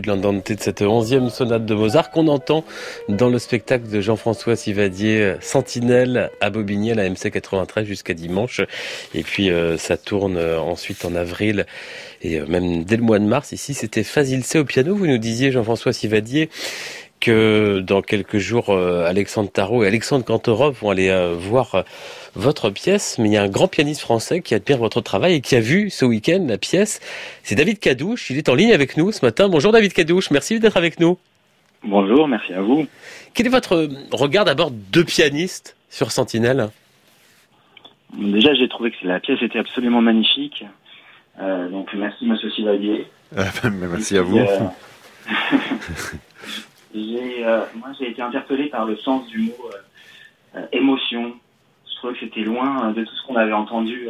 De 0.00 0.54
de 0.54 0.60
cette 0.60 0.82
onzième 0.82 1.30
sonate 1.30 1.66
de 1.66 1.74
Mozart 1.74 2.10
qu'on 2.10 2.28
entend 2.28 2.64
dans 3.08 3.28
le 3.28 3.38
spectacle 3.38 3.88
de 3.88 4.00
Jean-François 4.00 4.56
Sivadier, 4.56 5.34
Sentinelle 5.40 6.30
à 6.40 6.50
Bobigny, 6.50 6.92
à 6.92 6.94
la 6.94 7.08
MC 7.08 7.30
93 7.30 7.86
jusqu'à 7.86 8.14
dimanche. 8.14 8.60
Et 9.14 9.22
puis 9.22 9.50
euh, 9.50 9.76
ça 9.78 9.96
tourne 9.96 10.36
euh, 10.36 10.60
ensuite 10.60 11.04
en 11.04 11.14
avril 11.14 11.66
et 12.22 12.40
euh, 12.40 12.46
même 12.46 12.84
dès 12.84 12.96
le 12.96 13.02
mois 13.02 13.18
de 13.18 13.24
mars. 13.24 13.52
Ici, 13.52 13.74
c'était 13.74 14.04
Fazil 14.04 14.44
C 14.44 14.58
au 14.58 14.64
piano. 14.64 14.94
Vous 14.94 15.06
nous 15.06 15.18
disiez, 15.18 15.52
Jean-François 15.52 15.92
Sivadier, 15.92 16.48
que 17.26 17.80
dans 17.80 18.02
quelques 18.02 18.38
jours, 18.38 18.70
euh, 18.70 19.04
Alexandre 19.04 19.50
Tarot 19.50 19.82
et 19.82 19.88
Alexandre 19.88 20.24
Kantorov 20.24 20.78
vont 20.80 20.90
aller 20.90 21.08
euh, 21.08 21.34
voir 21.36 21.74
euh, 21.74 21.82
votre 22.36 22.70
pièce. 22.70 23.18
Mais 23.18 23.28
il 23.28 23.32
y 23.32 23.36
a 23.36 23.42
un 23.42 23.48
grand 23.48 23.66
pianiste 23.66 24.00
français 24.00 24.40
qui 24.40 24.54
admire 24.54 24.78
votre 24.78 25.00
travail 25.00 25.34
et 25.34 25.40
qui 25.40 25.56
a 25.56 25.60
vu 25.60 25.90
ce 25.90 26.04
week-end 26.04 26.46
la 26.46 26.56
pièce. 26.56 27.00
C'est 27.42 27.56
David 27.56 27.80
Cadouche. 27.80 28.30
Il 28.30 28.38
est 28.38 28.48
en 28.48 28.54
ligne 28.54 28.72
avec 28.72 28.96
nous 28.96 29.10
ce 29.10 29.24
matin. 29.24 29.48
Bonjour 29.48 29.72
David 29.72 29.92
Cadouche. 29.92 30.30
Merci 30.30 30.60
d'être 30.60 30.76
avec 30.76 31.00
nous. 31.00 31.18
Bonjour, 31.82 32.28
merci 32.28 32.52
à 32.52 32.62
vous. 32.62 32.86
Quel 33.34 33.46
est 33.46 33.50
votre 33.50 33.88
regard 34.12 34.44
d'abord 34.44 34.70
de 34.70 35.02
pianiste 35.02 35.76
sur 35.90 36.12
Sentinelle? 36.12 36.68
Déjà, 38.16 38.54
j'ai 38.54 38.68
trouvé 38.68 38.92
que 38.92 39.04
la 39.04 39.18
pièce 39.18 39.42
était 39.42 39.58
absolument 39.58 40.00
magnifique. 40.00 40.64
Euh, 41.40 41.68
donc 41.70 41.92
merci 41.92 42.24
Monsieur 42.24 42.50
Sivalier. 42.50 43.06
Ah, 43.36 43.50
merci 43.72 44.16
à 44.16 44.22
vous. 44.22 44.38
Euh, 44.38 44.68
euh, 46.98 47.64
moi, 47.74 47.88
j'ai 47.98 48.10
été 48.10 48.22
interpellé 48.22 48.66
par 48.66 48.84
le 48.84 48.96
sens 48.96 49.26
du 49.28 49.38
mot 49.38 49.70
euh, 50.56 50.62
émotion. 50.72 51.34
Je 51.88 51.96
trouvais 51.96 52.14
que 52.14 52.20
c'était 52.20 52.40
loin 52.40 52.90
de 52.92 53.04
tout 53.04 53.14
ce 53.14 53.26
qu'on 53.26 53.36
avait 53.36 53.52
entendu 53.52 54.08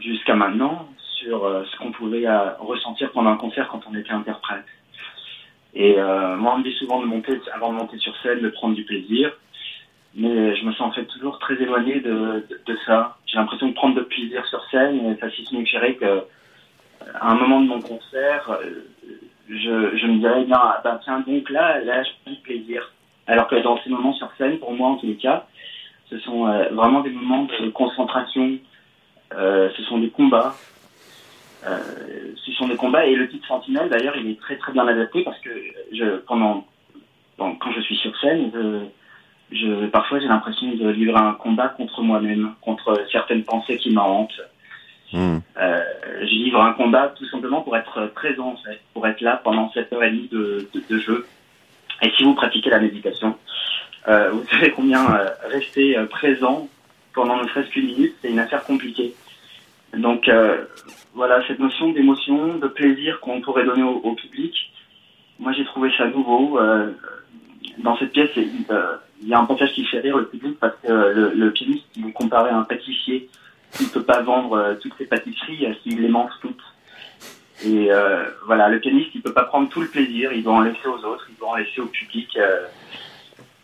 jusqu'à 0.00 0.34
maintenant 0.34 0.88
sur 1.18 1.40
ce 1.70 1.76
qu'on 1.78 1.92
pouvait 1.92 2.26
ressentir 2.58 3.12
pendant 3.12 3.30
un 3.30 3.36
concert 3.36 3.68
quand 3.68 3.82
on 3.90 3.94
était 3.94 4.12
interprète. 4.12 4.64
Et 5.74 5.96
moi, 5.96 6.54
on 6.54 6.58
me 6.58 6.62
dit 6.62 6.72
souvent 6.78 7.00
de 7.00 7.06
monter, 7.06 7.38
avant 7.52 7.70
de 7.72 7.78
monter 7.78 7.98
sur 7.98 8.16
scène, 8.22 8.40
de 8.40 8.48
prendre 8.48 8.74
du 8.74 8.84
plaisir 8.84 9.32
mais 10.16 10.56
je 10.56 10.64
me 10.64 10.72
sens 10.72 10.88
en 10.88 10.92
fait 10.92 11.04
toujours 11.04 11.38
très 11.38 11.54
éloigné 11.62 12.00
de, 12.00 12.42
ça. 12.86 13.18
J'ai 13.26 13.38
l'impression 13.38 13.68
de 13.68 13.74
prendre 13.74 13.94
de 13.94 14.00
plaisir 14.00 14.44
sur 14.46 14.64
scène, 14.70 15.10
et 15.10 15.16
ça 15.20 15.30
signifierait 15.30 15.94
que 15.94 16.24
à 17.14 17.30
un 17.30 17.34
moment 17.34 17.60
de 17.60 17.66
mon 17.66 17.80
concert, 17.80 18.50
euh, 18.50 18.86
je, 19.48 19.96
je 19.96 20.06
me 20.06 20.18
dirais 20.18 20.44
bien, 20.44 20.60
ben 20.82 21.00
tiens 21.04 21.20
donc 21.26 21.50
là, 21.50 21.80
là 21.80 22.02
je 22.02 22.10
prends 22.24 22.34
plaisir. 22.42 22.92
Alors 23.26 23.48
que 23.48 23.56
dans 23.56 23.78
ces 23.82 23.90
moments 23.90 24.12
sur 24.14 24.28
scène, 24.38 24.58
pour 24.58 24.72
moi 24.72 24.88
en 24.90 24.96
tous 24.96 25.06
les 25.06 25.16
cas, 25.16 25.46
ce 26.10 26.18
sont 26.18 26.46
euh, 26.46 26.68
vraiment 26.70 27.00
des 27.00 27.10
moments 27.10 27.44
de 27.44 27.68
concentration, 27.70 28.58
euh, 29.34 29.70
ce 29.76 29.82
sont 29.84 29.98
des 29.98 30.10
combats. 30.10 30.54
Euh, 31.66 31.78
ce 32.36 32.52
sont 32.52 32.68
des 32.68 32.76
combats 32.76 33.06
et 33.06 33.16
le 33.16 33.28
titre 33.28 33.48
Sentinelle 33.48 33.88
d'ailleurs 33.88 34.16
il 34.16 34.30
est 34.30 34.38
très 34.38 34.56
très 34.56 34.72
bien 34.72 34.86
adapté 34.86 35.24
parce 35.24 35.40
que 35.40 35.50
je 35.90 36.18
pendant 36.18 36.64
quand 37.38 37.72
je 37.74 37.80
suis 37.80 37.96
sur 37.96 38.16
scène 38.20 38.52
je, 38.54 39.56
je, 39.56 39.86
parfois 39.86 40.20
j'ai 40.20 40.28
l'impression 40.28 40.68
de 40.72 40.88
livrer 40.90 41.18
un 41.18 41.32
combat 41.32 41.68
contre 41.68 42.02
moi-même, 42.02 42.54
contre 42.60 43.04
certaines 43.10 43.42
pensées 43.42 43.78
qui 43.78 43.90
m'hantent. 43.90 44.40
Mmh. 45.12 45.38
Euh, 45.58 45.82
je 46.20 46.26
livre 46.26 46.60
un 46.60 46.72
combat 46.72 47.14
tout 47.16 47.26
simplement 47.26 47.62
pour 47.62 47.76
être 47.76 48.06
présent, 48.06 48.56
pour 48.92 49.06
être 49.06 49.20
là 49.20 49.40
pendant 49.42 49.70
cette 49.72 49.92
heure 49.92 50.02
et 50.02 50.10
demie 50.10 50.28
de, 50.30 50.98
jeu. 50.98 51.26
Et 52.02 52.10
si 52.16 52.24
vous 52.24 52.34
pratiquez 52.34 52.70
la 52.70 52.80
méditation, 52.80 53.36
euh, 54.08 54.30
vous 54.30 54.44
savez 54.50 54.72
combien 54.72 55.14
euh, 55.14 55.28
rester 55.48 55.96
présent 56.10 56.68
pendant 57.14 57.42
ne 57.42 57.48
serait-ce 57.48 57.70
qu'une 57.70 57.86
minute, 57.86 58.14
c'est 58.20 58.30
une 58.30 58.38
affaire 58.38 58.64
compliquée. 58.64 59.14
Donc 59.96 60.30
voilà, 61.14 61.42
cette 61.46 61.58
notion 61.58 61.90
d'émotion, 61.92 62.58
de 62.58 62.68
plaisir 62.68 63.20
qu'on 63.20 63.40
pourrait 63.40 63.64
donner 63.64 63.82
au, 63.82 64.12
public, 64.12 64.54
moi 65.38 65.52
j'ai 65.52 65.64
trouvé 65.64 65.90
ça 65.96 66.06
nouveau. 66.08 66.58
dans 67.78 67.96
cette 67.96 68.12
pièce, 68.12 68.28
il 68.36 69.28
y 69.28 69.32
a 69.32 69.38
un 69.38 69.46
passage 69.46 69.72
qui 69.72 69.86
fait 69.86 70.00
rire 70.00 70.18
le 70.18 70.26
public 70.26 70.58
parce 70.60 70.76
que 70.82 70.92
le, 70.92 71.32
le 71.34 71.50
pianiste, 71.52 71.86
il 71.96 72.08
est 72.08 72.34
à 72.34 72.56
un 72.58 72.64
pâtissier 72.64 73.30
qui 73.72 73.84
ne 73.84 73.88
peut 73.88 74.04
pas 74.04 74.22
vendre 74.22 74.52
euh, 74.52 74.74
toutes 74.80 74.96
ses 74.98 75.06
pâtisseries 75.06 75.66
euh, 75.66 75.74
s'il 75.82 76.00
les 76.00 76.08
mange 76.08 76.32
toutes. 76.40 76.62
Et 77.64 77.90
euh, 77.90 78.24
voilà, 78.46 78.68
le 78.68 78.80
pianiste, 78.80 79.10
il 79.14 79.22
peut 79.22 79.32
pas 79.32 79.44
prendre 79.44 79.68
tout 79.68 79.80
le 79.80 79.88
plaisir, 79.88 80.32
il 80.32 80.42
doit 80.42 80.54
en 80.54 80.60
laisser 80.60 80.86
aux 80.86 81.04
autres, 81.04 81.26
il 81.30 81.36
doit 81.38 81.50
en 81.50 81.56
laisser 81.56 81.80
au 81.80 81.86
public. 81.86 82.28
Euh, 82.36 82.66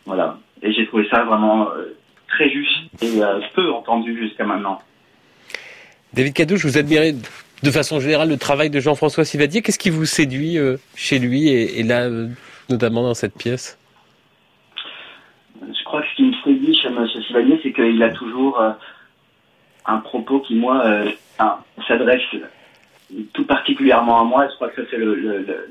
voilà. 0.06 0.38
Et 0.62 0.73
j'ai 0.73 0.87
trouvé 0.87 1.06
ça 1.11 1.25
vraiment 1.25 1.68
euh, 1.71 1.94
très 2.28 2.49
juste 2.50 3.02
et 3.02 3.21
peu 3.54 3.71
entendu 3.73 4.16
jusqu'à 4.16 4.44
maintenant. 4.44 4.80
David 6.14 6.32
Cadouche, 6.35 6.64
vous 6.64 6.78
admirez 6.78 7.14
de 7.62 7.71
façon 7.71 8.00
générale 8.00 8.28
le 8.28 8.38
travail 8.38 8.71
de 8.71 8.80
Jean-François 8.80 9.25
Sivadier. 9.25 9.61
Qu'est-ce 9.62 9.78
qui 9.78 9.90
vous 9.90 10.06
séduit 10.06 10.56
chez 10.95 11.19
lui 11.19 11.49
et, 11.49 11.80
et 11.80 11.82
là, 11.82 12.08
notamment 12.71 13.02
dans 13.02 13.15
cette 13.15 13.36
pièce? 13.36 13.78
Je 15.60 15.84
crois 15.84 16.02
que 16.02 16.08
ce 16.08 16.15
qui 16.17 16.23
me 16.25 16.34
séduit 16.45 16.75
chez 16.75 16.88
M. 16.88 17.06
Sivalier, 17.26 17.60
c'est 17.62 17.73
qu'il 17.73 18.02
a 18.02 18.10
toujours 18.10 18.60
un 19.86 19.99
propos 19.99 20.40
qui, 20.40 20.54
moi, 20.54 20.82
euh, 20.84 21.10
s'adresse 21.88 22.23
tout 23.32 23.47
particulièrement 23.47 24.21
à 24.21 24.25
moi. 24.25 24.49
Je 24.49 24.54
crois 24.54 24.68
que 24.68 24.86
c'est 24.90 24.97
le, 24.97 25.14
le, 25.14 25.68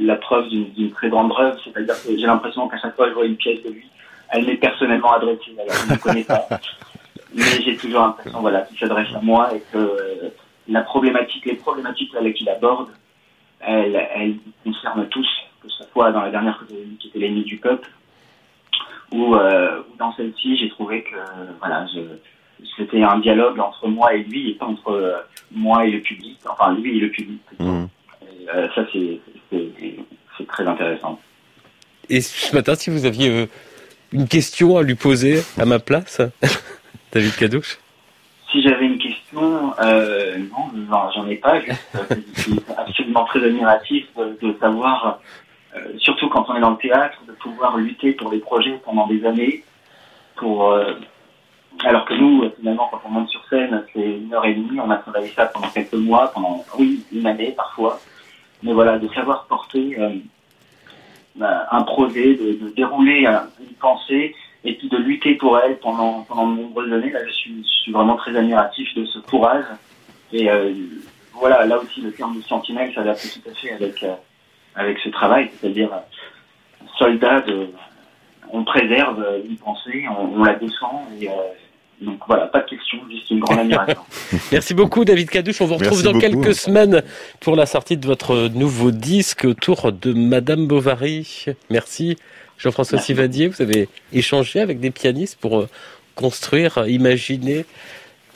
la 0.00 0.16
preuve 0.16 0.48
d'une 0.48 0.90
très 0.92 1.08
grande 1.08 1.32
œuvre. 1.38 1.58
C'est-à-dire 1.64 1.94
que 2.02 2.16
j'ai 2.16 2.26
l'impression 2.26 2.68
qu'à 2.68 2.78
chaque 2.78 2.94
fois 2.94 3.06
que 3.06 3.10
je 3.10 3.14
vois 3.14 3.26
une 3.26 3.36
pièce 3.36 3.62
de 3.62 3.70
lui, 3.70 3.88
elle 4.30 4.46
m'est 4.46 4.56
personnellement 4.56 5.12
adressée. 5.12 5.54
Alors, 5.58 5.74
je 5.74 5.92
ne 5.92 5.98
connais 5.98 6.24
pas. 6.24 6.46
Mais 7.34 7.62
j'ai 7.64 7.76
toujours 7.76 8.00
l'impression 8.00 8.40
voilà, 8.40 8.62
qu'il 8.62 8.78
s'adresse 8.78 9.14
à 9.14 9.20
moi 9.20 9.50
et 9.54 9.62
que 9.72 9.78
euh, 9.78 10.30
la 10.68 10.82
problématique, 10.82 11.44
les 11.46 11.54
problématiques 11.54 12.14
avec 12.14 12.36
qu'il 12.36 12.48
aborde, 12.48 12.88
elles, 13.60 14.08
elles 14.14 14.36
concernent 14.64 15.06
tous, 15.08 15.28
que 15.62 15.68
ce 15.68 15.84
soit 15.84 16.12
dans 16.12 16.22
la 16.22 16.30
dernière 16.30 16.62
qui 16.98 17.08
était 17.08 17.18
l'ennemi 17.18 17.42
du 17.42 17.56
peuple, 17.56 17.88
où, 19.12 19.34
euh, 19.34 19.82
dans 19.98 20.12
celle-ci, 20.14 20.56
j'ai 20.56 20.68
trouvé 20.68 21.02
que 21.02 21.16
voilà, 21.58 21.86
c'était 22.76 23.02
un 23.02 23.18
dialogue 23.18 23.58
entre 23.58 23.88
moi 23.88 24.14
et 24.14 24.22
lui 24.22 24.50
et 24.50 24.54
pas 24.54 24.66
entre 24.66 24.92
euh, 24.92 25.16
moi 25.52 25.84
et 25.86 25.90
le 25.90 26.00
public, 26.00 26.38
enfin 26.48 26.74
lui 26.74 26.96
et 26.96 27.00
le 27.00 27.10
public. 27.10 27.40
Mmh. 27.58 27.84
Et, 28.22 28.48
euh, 28.54 28.68
ça, 28.74 28.82
c'est 28.92 30.46
très 30.46 30.66
intéressant. 30.66 31.18
Et 32.08 32.20
ce 32.20 32.54
matin, 32.54 32.74
si 32.74 32.90
vous 32.90 33.04
aviez 33.04 33.28
euh, 33.28 33.46
une 34.12 34.28
question 34.28 34.78
à 34.78 34.82
lui 34.82 34.94
poser 34.94 35.42
à 35.58 35.66
ma 35.66 35.78
place, 35.78 36.20
David 37.12 37.36
Cadouche 37.36 37.78
Si 38.50 38.62
j'avais 38.62 38.86
une 38.86 38.98
question, 38.98 39.40
non, 39.40 41.10
j'en 41.14 41.28
ai 41.28 41.36
pas. 41.36 41.60
je 41.60 42.40
suis 42.40 42.60
absolument 42.76 43.24
très 43.24 43.44
admiratif 43.44 44.06
de, 44.16 44.38
de 44.40 44.56
savoir 44.58 45.20
surtout 45.98 46.28
quand 46.28 46.46
on 46.48 46.56
est 46.56 46.60
dans 46.60 46.70
le 46.70 46.76
théâtre, 46.78 47.18
de 47.26 47.32
pouvoir 47.32 47.76
lutter 47.76 48.12
pour 48.12 48.30
des 48.30 48.38
projets 48.38 48.80
pendant 48.84 49.06
des 49.06 49.24
années, 49.24 49.64
pour 50.36 50.74
alors 51.84 52.04
que 52.04 52.14
nous, 52.14 52.50
finalement, 52.58 52.88
quand 52.90 53.00
on 53.04 53.10
monte 53.10 53.28
sur 53.28 53.44
scène, 53.48 53.84
c'est 53.92 54.00
une 54.00 54.32
heure 54.32 54.44
et 54.44 54.54
demie, 54.54 54.80
on 54.80 54.90
a 54.90 54.96
travaillé 54.96 55.28
ça 55.28 55.46
pendant 55.46 55.68
quelques 55.68 55.94
mois, 55.94 56.30
pendant, 56.32 56.64
oui, 56.78 57.04
une 57.12 57.26
année 57.26 57.52
parfois. 57.52 58.00
Mais 58.62 58.72
voilà, 58.72 58.98
de 58.98 59.08
savoir 59.08 59.46
porter 59.46 59.96
euh, 59.98 60.10
bah, 61.36 61.68
un 61.70 61.82
projet, 61.82 62.34
de, 62.34 62.72
dérouler 62.74 63.26
une 63.60 63.74
pensée, 63.80 64.34
et 64.64 64.74
puis 64.74 64.88
de 64.88 64.96
lutter 64.96 65.34
pour 65.34 65.58
elle 65.58 65.78
pendant, 65.78 66.22
pendant 66.22 66.48
de 66.48 66.62
nombreuses 66.62 66.92
années, 66.92 67.10
là, 67.10 67.20
je 67.24 67.32
suis, 67.32 67.64
vraiment 67.92 68.16
très 68.16 68.36
admiratif 68.36 68.94
de 68.94 69.06
ce 69.06 69.18
courage. 69.20 69.64
Et 70.32 70.50
euh, 70.50 70.74
voilà, 71.32 71.64
là 71.64 71.78
aussi, 71.78 72.02
le 72.02 72.12
terme 72.12 72.36
de 72.36 72.42
sentinelle, 72.42 72.92
fait 72.92 73.40
tout 73.40 73.48
à 73.48 73.54
fait 73.54 73.72
avec 73.72 74.04
avec 74.78 74.98
ce 75.00 75.08
travail, 75.08 75.50
c'est-à-dire 75.60 75.90
soldat 76.98 77.40
de, 77.40 77.68
on 78.52 78.64
préserve 78.64 79.24
une 79.48 79.56
pensée, 79.56 80.04
on, 80.18 80.40
on 80.40 80.44
la 80.44 80.54
défend 80.54 81.06
et 81.20 81.28
euh, 81.28 81.32
donc 82.00 82.20
voilà, 82.28 82.46
pas 82.46 82.60
de 82.60 82.68
question, 82.68 82.98
juste 83.10 83.28
une 83.30 83.40
grande 83.40 83.58
admiration. 83.58 84.00
Merci 84.52 84.74
beaucoup 84.74 85.04
David 85.04 85.30
Cadouche, 85.30 85.60
on 85.60 85.66
vous 85.66 85.74
retrouve 85.74 85.90
Merci 85.90 86.04
dans 86.04 86.12
beaucoup. 86.12 86.42
quelques 86.42 86.54
semaines 86.54 87.02
pour 87.40 87.56
la 87.56 87.66
sortie 87.66 87.96
de 87.96 88.06
votre 88.06 88.48
nouveau 88.54 88.90
disque 88.92 89.44
autour 89.44 89.90
de 89.92 90.12
Madame 90.12 90.66
Bovary. 90.68 91.46
Merci 91.70 92.16
Jean-François 92.58 92.98
Sivadier, 92.98 93.48
vous 93.48 93.62
avez 93.62 93.88
échangé 94.12 94.60
avec 94.60 94.78
des 94.80 94.90
pianistes 94.90 95.38
pour 95.40 95.58
euh, 95.60 95.68
construire, 96.14 96.84
imaginer, 96.88 97.64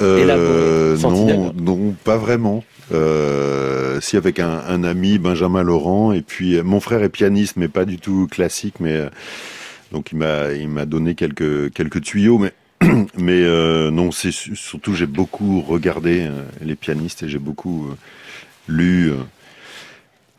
Euh, 0.00 0.96
Sentinelle. 0.96 1.36
non, 1.56 1.76
non, 1.76 1.94
pas 2.04 2.16
vraiment. 2.16 2.64
Euh, 2.92 4.00
si 4.00 4.16
avec 4.16 4.38
un, 4.40 4.60
un 4.68 4.84
ami, 4.84 5.18
Benjamin 5.18 5.62
Laurent, 5.62 6.12
et 6.12 6.22
puis 6.22 6.56
euh, 6.56 6.62
mon 6.64 6.80
frère 6.80 7.02
est 7.02 7.08
pianiste, 7.08 7.56
mais 7.56 7.68
pas 7.68 7.84
du 7.84 7.98
tout 7.98 8.26
classique, 8.30 8.74
mais 8.80 8.92
euh, 8.96 9.08
donc 9.92 10.10
il 10.10 10.18
m'a 10.18 10.52
il 10.52 10.68
m'a 10.68 10.86
donné 10.86 11.14
quelques 11.14 11.72
quelques 11.72 12.00
tuyaux, 12.00 12.38
mais 12.38 12.52
mais 13.16 13.42
euh, 13.44 13.90
non, 13.90 14.10
c'est 14.10 14.32
su- 14.32 14.56
surtout 14.56 14.94
j'ai 14.94 15.06
beaucoup 15.06 15.60
regardé 15.60 16.22
euh, 16.22 16.42
les 16.62 16.74
pianistes 16.74 17.22
et 17.22 17.28
j'ai 17.28 17.38
beaucoup 17.38 17.88
euh, 17.88 17.94
lu 18.68 19.10
euh, 19.10 19.16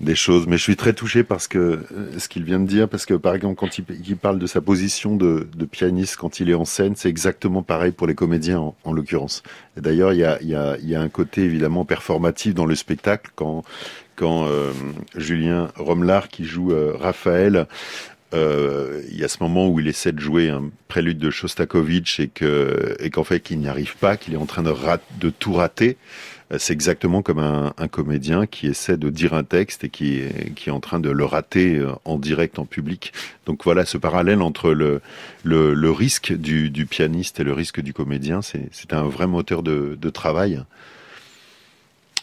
des 0.01 0.15
choses, 0.15 0.47
mais 0.47 0.57
je 0.57 0.63
suis 0.63 0.75
très 0.75 0.91
touché 0.93 1.23
parce 1.23 1.47
que 1.47 1.79
ce 2.17 2.27
qu'il 2.27 2.43
vient 2.43 2.59
de 2.59 2.65
dire, 2.65 2.89
parce 2.89 3.05
que 3.05 3.13
par 3.13 3.35
exemple 3.35 3.55
quand 3.55 3.77
il, 3.77 4.17
parle 4.17 4.39
de 4.39 4.47
sa 4.47 4.59
position 4.59 5.15
de, 5.15 5.47
de 5.55 5.65
pianiste 5.65 6.17
quand 6.17 6.39
il 6.41 6.49
est 6.49 6.55
en 6.55 6.65
scène, 6.65 6.95
c'est 6.97 7.07
exactement 7.07 7.61
pareil 7.61 7.91
pour 7.91 8.07
les 8.07 8.15
comédiens 8.15 8.59
en, 8.59 8.75
en 8.83 8.91
l'occurrence. 8.91 9.43
D'ailleurs, 9.77 10.11
il 10.11 10.19
y 10.19 10.25
a, 10.25 10.41
y, 10.41 10.55
a, 10.55 10.77
y 10.79 10.95
a 10.95 10.99
un 11.01 11.09
côté 11.09 11.43
évidemment 11.43 11.85
performatif 11.85 12.53
dans 12.53 12.65
le 12.65 12.75
spectacle 12.75 13.31
quand 13.35 13.63
quand 14.15 14.45
euh, 14.45 14.71
Julien 15.15 15.69
Romelard 15.75 16.27
qui 16.27 16.43
joue 16.45 16.71
Raphaël. 16.99 17.67
Euh, 18.33 19.01
il 19.11 19.17
y 19.19 19.23
a 19.23 19.27
ce 19.27 19.37
moment 19.41 19.67
où 19.67 19.79
il 19.79 19.87
essaie 19.87 20.11
de 20.11 20.19
jouer 20.19 20.49
un 20.49 20.71
prélude 20.87 21.19
de 21.19 21.29
Shostakovich 21.29 22.19
et 22.19 22.27
que 22.29 22.95
et 22.99 23.09
qu'en 23.11 23.23
fait 23.23 23.39
qu'il 23.41 23.59
n'y 23.59 23.67
arrive 23.67 23.95
pas, 23.97 24.17
qu'il 24.17 24.33
est 24.33 24.37
en 24.37 24.45
train 24.47 24.63
de, 24.63 24.69
rat- 24.71 24.99
de 25.19 25.29
tout 25.29 25.53
rater. 25.53 25.97
euh, 26.51 26.57
c'est 26.59 26.73
exactement 26.73 27.21
comme 27.21 27.39
un, 27.39 27.73
un, 27.77 27.87
comédien 27.87 28.45
qui 28.47 28.67
essaie 28.67 28.97
de 28.97 29.09
dire 29.09 29.33
un 29.33 29.43
texte 29.43 29.83
et 29.83 29.89
qui 29.89 30.21
qui 30.55 30.69
est 30.69 30.71
en 30.71 30.79
train 30.79 30.99
de 30.99 31.09
le 31.11 31.25
rater 31.25 31.77
euh, 31.77 31.91
en 32.05 32.17
direct 32.17 32.57
en 32.59 32.65
public. 32.65 33.13
Donc 33.45 33.63
voilà, 33.63 33.85
ce 33.85 33.97
parallèle 33.97 34.41
entre 34.41 34.71
le, 34.71 35.01
le, 35.43 35.73
le 35.73 35.91
risque 35.91 36.33
du, 36.33 36.69
du, 36.71 36.85
pianiste 36.87 37.39
et 37.39 37.43
le 37.43 37.53
risque 37.53 37.81
du 37.81 37.93
comédien, 37.93 38.41
c'est 38.41 38.93
un 38.93 39.03
vrai 39.03 39.27
moteur 39.27 39.61
de, 39.63 39.97
de 39.99 40.09
travail. 40.09 40.63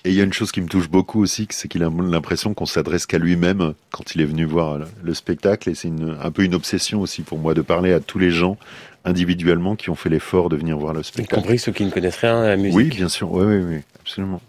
Et 0.04 0.10
il 0.10 0.14
y 0.14 0.20
a 0.20 0.24
une 0.24 0.32
chose 0.32 0.50
qui 0.50 0.62
me 0.62 0.66
touche 0.66 0.88
beaucoup 0.88 1.20
aussi, 1.20 1.46
c'est 1.50 1.68
qu'il 1.68 1.82
a 1.82 1.90
l'impression 1.90 2.54
qu'on 2.54 2.64
s'adresse 2.64 3.04
qu'à 3.04 3.18
lui-même 3.18 3.74
quand 3.90 4.14
il 4.14 4.22
est 4.22 4.24
venu 4.24 4.44
voir 4.46 4.78
le 5.02 5.14
spectacle. 5.14 5.68
Et 5.68 5.74
c'est 5.74 5.90
un 6.22 6.30
peu 6.30 6.42
une 6.42 6.54
obsession 6.54 7.00
aussi 7.02 7.20
pour 7.20 7.38
moi 7.38 7.52
de 7.52 7.60
parler 7.60 7.92
à 7.92 8.00
tous 8.00 8.18
les 8.18 8.30
gens 8.30 8.56
individuellement 9.04 9.76
qui 9.76 9.90
ont 9.90 9.94
fait 9.94 10.08
l'effort 10.08 10.48
de 10.48 10.56
venir 10.56 10.78
voir 10.78 10.94
le 10.94 11.02
spectacle. 11.02 11.34
Y 11.34 11.42
compris 11.42 11.58
ceux 11.58 11.72
qui 11.72 11.84
ne 11.84 11.90
connaissent 11.90 12.16
rien 12.16 12.40
à 12.40 12.48
la 12.48 12.56
musique. 12.56 12.76
Oui, 12.76 12.84
bien 12.84 13.08
sûr. 13.08 13.30
Oui, 13.30 13.44
oui, 13.44 13.62
oui, 13.62 13.80
absolument. 14.00 14.40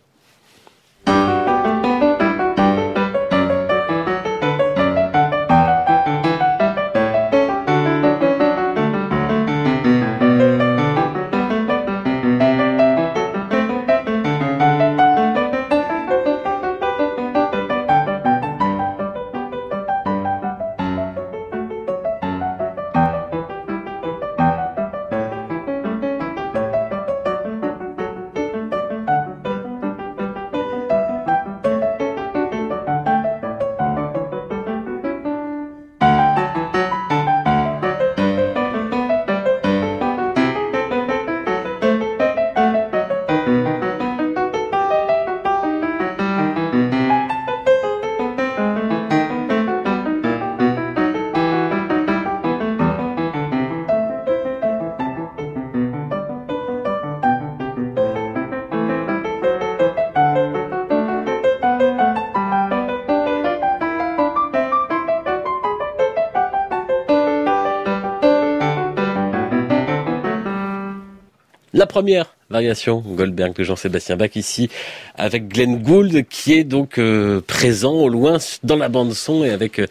La 71.82 71.88
première 71.88 72.36
variation 72.52 73.00
Goldberg 73.00 73.56
de 73.56 73.64
Jean-Sébastien 73.64 74.16
Bach 74.16 74.36
ici 74.36 74.70
avec 75.16 75.48
Glenn 75.48 75.82
Gould 75.82 76.28
qui 76.30 76.54
est 76.54 76.64
donc 76.64 77.00
euh, 77.00 77.42
présent 77.42 77.94
au 77.94 78.08
loin 78.08 78.38
dans 78.62 78.76
la 78.76 78.88
bande 78.88 79.14
son 79.14 79.44
et 79.44 79.50
avec 79.50 79.80
euh, 79.80 79.88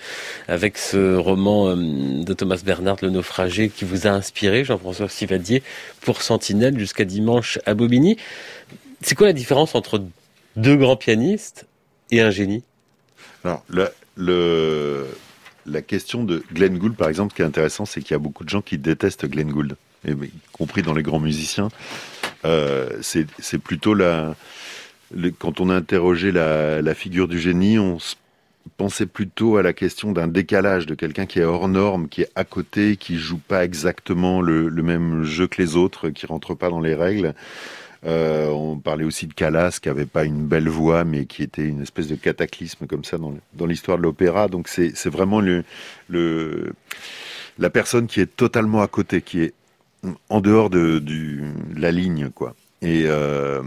avec 0.46 0.79
ce 0.79 1.16
roman 1.16 1.70
euh, 1.70 1.74
de 2.22 2.33
Thomas 2.33 2.62
Bernard 2.64 2.98
Le 3.03 3.11
Naufragé 3.11 3.70
qui 3.70 3.85
vous 3.85 4.07
a 4.07 4.11
inspiré 4.11 4.64
Jean-François 4.64 5.09
Sivadier 5.09 5.64
pour 6.00 6.22
Sentinelle 6.22 6.79
jusqu'à 6.79 7.05
dimanche 7.05 7.59
à 7.66 7.74
Bobigny. 7.74 8.16
C'est 9.03 9.16
quoi 9.16 9.26
la 9.26 9.33
différence 9.33 9.74
entre 9.74 10.00
deux 10.55 10.76
grands 10.76 10.94
pianistes 10.94 11.66
et 12.12 12.20
un 12.20 12.31
génie? 12.31 12.62
Le 14.16 15.09
la 15.66 15.83
question 15.83 16.22
de 16.22 16.44
Glenn 16.55 16.79
Gould 16.79 16.94
par 16.94 17.09
exemple 17.09 17.35
qui 17.35 17.42
est 17.42 17.44
intéressant 17.44 17.85
c'est 17.85 18.00
qu'il 18.00 18.12
y 18.12 18.14
a 18.14 18.20
beaucoup 18.20 18.44
de 18.44 18.48
gens 18.48 18.62
qui 18.62 18.79
détestent 18.79 19.26
Glenn 19.26 19.50
Gould 19.50 19.74
y 20.07 20.31
compris 20.53 20.83
dans 20.83 20.95
les 20.95 21.03
grands 21.03 21.21
musiciens, 21.21 21.69
euh, 22.45 22.89
c'est 23.01 23.59
plutôt 23.59 23.95
la, 23.95 24.35
quand 25.39 25.61
on 25.61 25.71
a 25.71 25.75
interrogé 25.75 26.33
la, 26.33 26.95
figure 26.95 27.29
du 27.29 27.39
génie, 27.39 27.79
on 27.79 27.99
pensait 28.77 29.07
plutôt 29.07 29.57
à 29.57 29.63
la 29.63 29.73
question 29.73 30.13
d'un 30.13 30.29
décalage, 30.29 30.87
de 30.87 30.95
quelqu'un 30.95 31.27
qui 31.27 31.41
est 31.41 31.45
hors 31.45 31.69
norme, 31.69 32.09
qui 32.09 32.23
est 32.23 32.31
à 32.35 32.45
côté, 32.45 32.97
qui 32.97 33.19
joue 33.19 33.39
pas 33.39 33.65
exactement 33.65 34.41
le, 34.41 34.71
même 34.83 35.25
jeu 35.25 35.47
que 35.47 35.61
les 35.61 35.77
autres, 35.77 36.11
qui 36.11 36.27
rentre 36.27 36.55
pas 36.55 36.71
dans 36.71 36.81
les 36.81 36.95
règles. 36.95 37.35
Euh, 38.07 38.49
on 38.49 38.79
parlait 38.79 39.05
aussi 39.05 39.27
de 39.27 39.35
Calas, 39.35 39.79
qui 39.83 39.91
avait 39.91 40.07
pas 40.07 40.25
une 40.25 40.47
belle 40.47 40.71
voix, 40.71 41.05
mais 41.05 41.27
qui 41.27 41.43
était 41.43 41.67
une 41.67 41.83
espèce 41.83 42.07
de 42.07 42.15
cataclysme 42.15 42.87
comme 42.87 43.05
ça 43.05 43.19
dans, 43.19 43.67
l'histoire 43.67 43.99
de 43.99 44.03
l'opéra. 44.03 44.49
Donc 44.49 44.69
c'est 44.69 45.07
vraiment 45.07 45.41
le, 45.41 46.73
la 47.59 47.71
personne 47.71 48.07
qui 48.07 48.21
est 48.21 48.37
totalement 48.37 48.81
à 48.81 48.89
côté, 48.89 49.21
qui 49.21 49.43
est 49.43 49.53
en 50.29 50.41
dehors 50.41 50.71
de, 50.71 50.99
du, 50.99 51.45
la 51.77 51.91
ligne, 51.91 52.31
quoi. 52.31 52.55
Et 52.83 53.05
euh, 53.07 53.63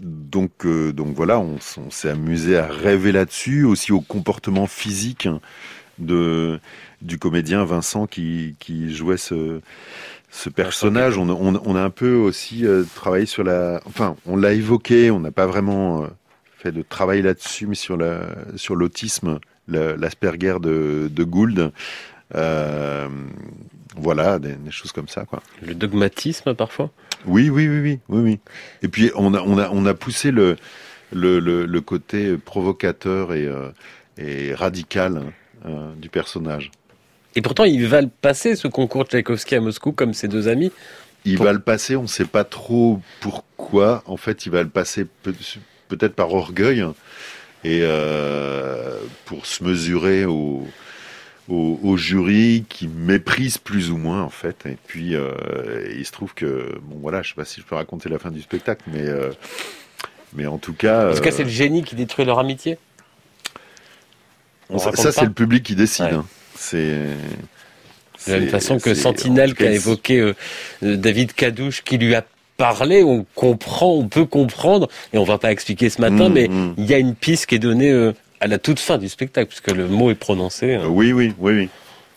donc, 0.00 0.64
euh, 0.64 0.92
donc 0.92 1.14
voilà, 1.14 1.40
on, 1.40 1.56
on 1.78 1.90
s'est 1.90 2.10
amusé 2.10 2.56
à 2.56 2.66
rêver 2.66 3.10
là-dessus, 3.10 3.64
aussi 3.64 3.92
au 3.92 4.00
comportement 4.00 4.66
physique 4.66 5.28
de 5.98 6.60
du 7.02 7.18
comédien 7.18 7.64
Vincent 7.64 8.06
qui, 8.06 8.56
qui 8.58 8.94
jouait 8.94 9.16
ce, 9.16 9.60
ce 10.30 10.48
personnage. 10.48 11.18
On, 11.18 11.28
on, 11.28 11.60
on, 11.64 11.76
a 11.76 11.82
un 11.82 11.90
peu 11.90 12.14
aussi 12.14 12.66
euh, 12.66 12.84
travaillé 12.94 13.26
sur 13.26 13.44
la, 13.44 13.80
enfin, 13.84 14.16
on 14.26 14.36
l'a 14.36 14.52
évoqué, 14.52 15.10
on 15.10 15.20
n'a 15.20 15.30
pas 15.30 15.46
vraiment 15.46 16.06
fait 16.56 16.72
de 16.72 16.82
travail 16.82 17.22
là-dessus, 17.22 17.66
mais 17.66 17.76
sur 17.76 17.96
la, 17.96 18.22
sur 18.56 18.74
l'autisme, 18.76 19.38
l'Asperger 19.68 20.56
de, 20.60 21.08
de 21.10 21.24
Gould. 21.24 21.72
Euh, 22.34 23.08
voilà, 23.98 24.38
des, 24.38 24.56
choses 24.70 24.92
comme 24.92 25.08
ça, 25.08 25.24
quoi. 25.24 25.42
Le 25.62 25.74
dogmatisme, 25.74 26.54
parfois? 26.54 26.90
Oui, 27.26 27.50
oui, 27.50 27.68
oui, 27.68 27.80
oui, 27.80 28.00
oui, 28.08 28.20
oui. 28.22 28.38
Et 28.82 28.88
puis, 28.88 29.10
on 29.14 29.34
a, 29.34 29.40
on 29.40 29.58
a, 29.58 29.68
on 29.70 29.86
a 29.86 29.94
poussé 29.94 30.30
le, 30.30 30.56
le, 31.12 31.40
le, 31.40 31.80
côté 31.80 32.36
provocateur 32.36 33.34
et, 33.34 33.46
euh, 33.46 33.70
et 34.16 34.54
radical 34.54 35.22
euh, 35.66 35.92
du 35.96 36.08
personnage. 36.08 36.70
Et 37.34 37.42
pourtant, 37.42 37.64
il 37.64 37.86
va 37.86 38.00
le 38.00 38.08
passer, 38.08 38.56
ce 38.56 38.68
concours 38.68 39.04
Tchaïkovski 39.04 39.54
à 39.54 39.60
Moscou, 39.60 39.92
comme 39.92 40.14
ses 40.14 40.28
deux 40.28 40.48
amis 40.48 40.72
Il 41.24 41.38
va 41.38 41.52
le 41.52 41.60
passer, 41.60 41.96
on 41.96 42.02
ne 42.02 42.08
sait 42.08 42.24
pas 42.24 42.44
trop 42.44 43.00
pourquoi. 43.20 44.02
En 44.06 44.16
fait, 44.16 44.46
il 44.46 44.52
va 44.52 44.62
le 44.62 44.68
passer 44.68 45.06
peut-être 45.88 46.14
par 46.14 46.32
orgueil 46.32 46.84
et 47.64 47.80
euh, 47.82 48.98
pour 49.24 49.46
se 49.46 49.62
mesurer 49.64 50.24
au 50.24 50.66
au, 51.48 51.78
au, 51.82 51.96
jury 51.96 52.64
qui 52.68 52.88
méprise 52.88 53.58
plus 53.58 53.90
ou 53.90 53.96
moins 53.96 54.22
en 54.22 54.30
fait. 54.30 54.66
Et 54.66 54.76
puis 54.86 55.14
euh, 55.14 55.32
il 55.96 56.04
se 56.04 56.12
trouve 56.12 56.34
que 56.34 56.78
bon 56.82 56.98
voilà, 57.00 57.22
je 57.22 57.30
sais 57.30 57.34
pas 57.34 57.44
si 57.44 57.60
je 57.60 57.66
peux 57.66 57.74
raconter 57.74 58.08
la 58.08 58.18
fin 58.18 58.30
du 58.30 58.42
spectacle, 58.42 58.82
mais 58.92 59.06
euh, 59.06 59.30
mais 60.34 60.46
en 60.46 60.58
tout 60.58 60.74
cas. 60.74 61.10
En 61.10 61.14
tout 61.14 61.22
cas, 61.22 61.30
c'est 61.30 61.44
le 61.44 61.48
génie 61.48 61.82
qui 61.82 61.94
détruit 61.94 62.24
leur 62.24 62.38
amitié? 62.38 62.78
On 64.70 64.78
ça, 64.78 64.92
ça 64.94 65.12
c'est 65.12 65.24
le 65.24 65.32
public 65.32 65.62
qui 65.62 65.74
décide. 65.74 66.06
Ouais. 66.06 66.12
Hein. 66.12 66.26
C'est 66.54 66.98
de 68.26 68.32
la 68.32 68.40
même 68.40 68.48
façon 68.48 68.78
que 68.78 68.94
Sentinelle 68.94 69.54
qu'a 69.54 69.70
évoqué 69.70 70.18
euh, 70.18 70.34
David 70.82 71.32
Cadouche 71.32 71.82
qui 71.82 71.98
lui 71.98 72.14
a 72.14 72.24
parlé, 72.56 73.04
on 73.04 73.24
comprend, 73.36 73.94
on 73.94 74.08
peut 74.08 74.26
comprendre, 74.26 74.88
et 75.12 75.18
on 75.18 75.24
va 75.24 75.38
pas 75.38 75.52
expliquer 75.52 75.88
ce 75.88 76.00
matin, 76.00 76.28
mmh, 76.28 76.32
mais 76.32 76.48
mmh. 76.48 76.74
il 76.76 76.86
y 76.86 76.94
a 76.94 76.98
une 76.98 77.14
piste 77.14 77.46
qui 77.46 77.54
est 77.54 77.60
donnée 77.60 77.90
euh, 77.90 78.12
à 78.40 78.46
la 78.46 78.58
toute 78.58 78.78
fin 78.78 78.98
du 78.98 79.08
spectacle, 79.08 79.48
puisque 79.48 79.70
le 79.70 79.88
mot 79.88 80.10
est 80.10 80.14
prononcé. 80.14 80.74
Hein. 80.74 80.86
Oui, 80.88 81.12
oui, 81.12 81.34
oui, 81.38 81.52
oui. 81.54 81.68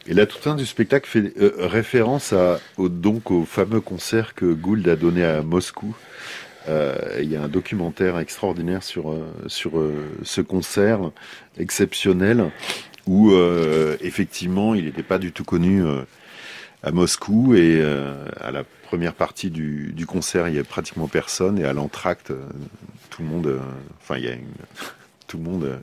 Et 0.07 0.13
la 0.13 0.25
toute 0.25 0.41
fin 0.41 0.55
du 0.55 0.65
spectacle 0.65 1.07
fait 1.07 1.33
euh, 1.39 1.53
référence 1.59 2.33
au, 2.77 2.89
donc 2.89 3.29
au 3.29 3.45
fameux 3.45 3.81
concert 3.81 4.33
que 4.33 4.45
Gould 4.45 4.87
a 4.87 4.95
donné 4.95 5.23
à 5.23 5.41
Moscou. 5.41 5.95
Euh, 6.69 7.19
il 7.21 7.31
y 7.31 7.35
a 7.35 7.43
un 7.43 7.47
documentaire 7.47 8.19
extraordinaire 8.19 8.83
sur 8.83 9.11
euh, 9.11 9.93
ce 10.23 10.41
concert 10.41 11.11
exceptionnel 11.57 12.51
où 13.07 13.33
effectivement 14.01 14.75
il 14.75 14.85
n'était 14.85 15.01
pas 15.01 15.17
du 15.17 15.31
tout 15.31 15.43
connu 15.43 15.83
à 16.83 16.91
Moscou 16.91 17.55
et 17.55 17.83
à 18.39 18.51
la 18.51 18.63
première 18.83 19.15
partie 19.15 19.49
du, 19.49 19.91
du, 19.91 20.05
concert 20.05 20.47
il 20.47 20.55
y 20.55 20.59
a 20.59 20.63
pratiquement 20.63 21.07
personne 21.07 21.57
et 21.57 21.65
à 21.65 21.73
l'entracte 21.73 22.31
tout 23.09 23.23
le 23.23 23.27
monde 23.27 23.59
enfin 23.99 24.17
il 24.17 24.25
y 24.25 24.27
a 24.27 24.33
une 24.33 24.45
tout 25.31 25.37
le 25.37 25.43
monde 25.43 25.79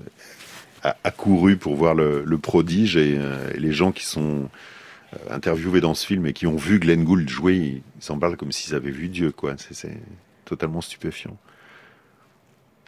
a, 0.82 1.11
couru 1.11 1.56
pour 1.56 1.74
voir 1.74 1.94
le, 1.94 2.22
le 2.22 2.38
prodige 2.38 2.96
et, 2.96 3.16
euh, 3.18 3.50
et, 3.54 3.58
les 3.58 3.72
gens 3.72 3.92
qui 3.92 4.04
sont 4.04 4.48
euh, 5.14 5.16
interviewés 5.30 5.80
dans 5.80 5.94
ce 5.94 6.06
film 6.06 6.26
et 6.26 6.34
qui 6.34 6.46
ont 6.46 6.56
vu 6.56 6.78
Glenn 6.78 7.02
Gould 7.02 7.26
jouer, 7.26 7.56
ils 7.56 7.82
s'en 7.98 8.18
parlent 8.18 8.37
comme 8.37 8.52
s'ils 8.52 8.74
avaient 8.74 8.90
vu 8.90 9.08
Dieu, 9.08 9.32
quoi. 9.32 9.54
C'est 9.70 9.96
totalement 10.44 10.82
stupéfiant. 10.82 11.37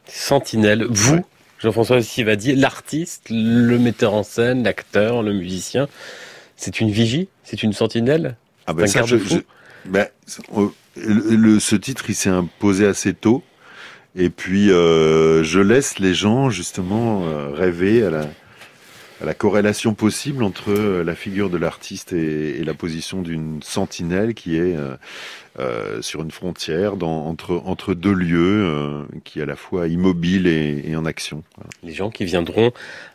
Sentinelle, 0.06 0.86
vous, 0.90 1.14
ouais. 1.14 1.24
Jean-François 1.60 2.02
Sivadier, 2.02 2.54
l'artiste, 2.54 3.28
le 3.30 3.78
metteur 3.78 4.12
en 4.12 4.22
scène, 4.22 4.62
l'acteur, 4.62 5.22
le 5.22 5.32
musicien, 5.32 5.88
c'est 6.56 6.80
une 6.80 6.90
vigie, 6.90 7.28
c'est 7.42 7.62
une 7.62 7.72
sentinelle, 7.72 8.36
ah 8.66 8.74
ben 8.74 8.86
ça, 8.86 9.02
je, 9.04 9.16
je, 9.16 9.38
ben, 9.86 10.06
le, 10.96 11.36
le, 11.36 11.58
ce 11.58 11.74
titre, 11.74 12.04
il 12.10 12.14
s'est 12.14 12.28
imposé 12.28 12.86
assez 12.86 13.14
tôt. 13.14 13.42
Et 14.16 14.30
puis, 14.30 14.66
je 14.68 15.60
laisse 15.60 15.98
les 15.98 16.14
gens 16.14 16.50
justement 16.50 17.22
rêver 17.52 18.04
à 18.04 18.10
la, 19.24 19.34
corrélation 19.34 19.94
possible 19.94 20.42
entre 20.42 20.72
la 20.72 21.14
figure 21.14 21.48
de 21.50 21.56
l'artiste 21.56 22.12
et, 22.12 22.64
la 22.64 22.74
position 22.74 23.22
d'une 23.22 23.62
sentinelle 23.62 24.34
qui 24.34 24.56
est 24.56 24.76
sur 26.00 26.22
une 26.22 26.32
frontière 26.32 26.94
entre, 27.02 27.94
deux 27.94 28.12
lieux, 28.12 29.06
qui 29.22 29.38
est 29.38 29.42
à 29.42 29.46
la 29.46 29.56
fois 29.56 29.86
immobile 29.86 30.48
et, 30.48 30.82
et 30.88 30.96
en 30.96 31.04
action. 31.04 31.44
Les 31.84 31.92
gens 31.92 32.10
qui 32.10 32.24
viendront 32.24 32.72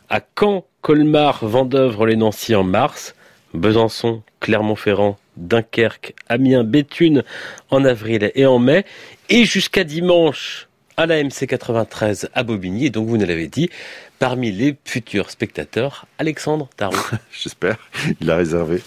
à 0.08 0.20
Caen, 0.38 0.64
Colmar, 0.80 1.44
Vendœuvre, 1.44 2.06
les 2.06 2.16
Nancy 2.16 2.54
en 2.54 2.64
mars, 2.64 3.14
Besançon, 3.54 4.22
Clermont-Ferrand, 4.40 5.18
Dunkerque, 5.36 6.14
Amiens, 6.28 6.64
Béthune 6.64 7.24
en 7.70 7.84
avril 7.84 8.30
et 8.34 8.46
en 8.46 8.58
mai, 8.58 8.84
et 9.28 9.44
jusqu'à 9.44 9.84
dimanche 9.84 10.68
à 10.96 11.06
la 11.06 11.22
MC 11.22 11.46
93 11.46 12.30
à 12.34 12.42
Bobigny. 12.42 12.86
Et 12.86 12.90
donc, 12.90 13.08
vous 13.08 13.16
nous 13.16 13.26
l'avez 13.26 13.48
dit, 13.48 13.70
parmi 14.18 14.50
les 14.50 14.76
futurs 14.84 15.30
spectateurs, 15.30 16.06
Alexandre 16.18 16.68
Tarot. 16.76 16.96
J'espère, 17.32 17.78
il 18.20 18.30
a 18.30 18.36
réservé. 18.36 18.82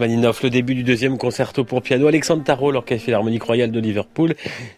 Le 0.00 0.48
début 0.48 0.74
du 0.74 0.82
deuxième 0.82 1.18
concerto 1.18 1.64
pour 1.64 1.82
piano. 1.82 2.06
Alexandre 2.06 2.44
Tarot, 2.44 2.70
l'Orchestre 2.70 3.04
Philharmonique 3.04 3.42
Royale 3.42 3.70
de 3.70 3.80
Liverpool, 3.80 4.34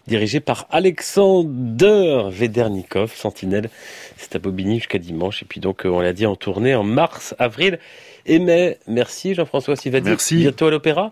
dirigé 0.07 0.39
par 0.39 0.67
Alexander 0.71 2.23
Vedernikov, 2.29 3.13
Sentinelle. 3.15 3.69
C'est 4.17 4.35
à 4.35 4.39
Bobigny 4.39 4.77
jusqu'à 4.77 4.99
dimanche. 4.99 5.41
Et 5.41 5.45
puis 5.45 5.59
donc, 5.59 5.85
euh, 5.85 5.89
on 5.89 5.99
l'a 5.99 6.13
dit, 6.13 6.25
en 6.25 6.35
tournée 6.35 6.75
en 6.75 6.83
mars, 6.83 7.35
avril 7.39 7.79
et 8.25 8.39
mai. 8.39 8.77
Merci 8.87 9.33
Jean-François 9.33 9.75
Sivadi. 9.75 10.09
Merci. 10.09 10.37
Bientôt 10.37 10.67
à 10.67 10.71
l'Opéra 10.71 11.11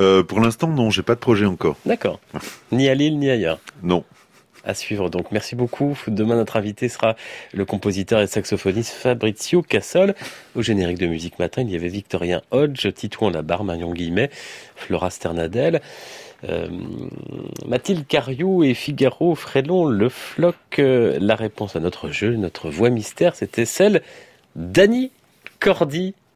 euh, 0.00 0.22
Pour 0.22 0.40
l'instant, 0.40 0.68
non, 0.68 0.90
j'ai 0.90 1.02
pas 1.02 1.14
de 1.14 1.20
projet 1.20 1.46
encore. 1.46 1.76
D'accord. 1.86 2.20
Ni 2.72 2.88
à 2.88 2.94
Lille, 2.94 3.18
ni 3.18 3.30
ailleurs. 3.30 3.58
Non 3.82 4.04
à 4.64 4.74
suivre. 4.74 5.10
Donc 5.10 5.32
merci 5.32 5.56
beaucoup. 5.56 5.98
Demain 6.06 6.36
notre 6.36 6.56
invité 6.56 6.88
sera 6.88 7.16
le 7.52 7.64
compositeur 7.64 8.20
et 8.20 8.26
saxophoniste 8.26 8.92
Fabrizio 8.92 9.62
Cassol. 9.62 10.14
Au 10.54 10.62
générique 10.62 10.98
de 10.98 11.06
musique 11.06 11.38
matin, 11.38 11.62
il 11.62 11.70
y 11.70 11.76
avait 11.76 11.88
Victorien 11.88 12.42
Hodge, 12.50 12.92
Titouan 12.94 13.30
Labarre, 13.30 13.64
Marion 13.64 13.92
Guillemet, 13.92 14.30
Flora 14.76 15.10
Sternadel. 15.10 15.80
Euh, 16.48 16.68
Mathilde 17.66 18.06
Cariou 18.06 18.64
et 18.64 18.72
Figaro 18.72 19.34
Frélon 19.34 19.84
le 19.86 20.08
floc. 20.08 20.56
Euh, 20.78 21.18
la 21.20 21.34
réponse 21.34 21.76
à 21.76 21.80
notre 21.80 22.10
jeu, 22.10 22.36
notre 22.36 22.70
voix 22.70 22.90
mystère, 22.90 23.34
c'était 23.34 23.66
celle 23.66 24.02
d'Annie 24.56 25.10
Cordy. 25.58 26.14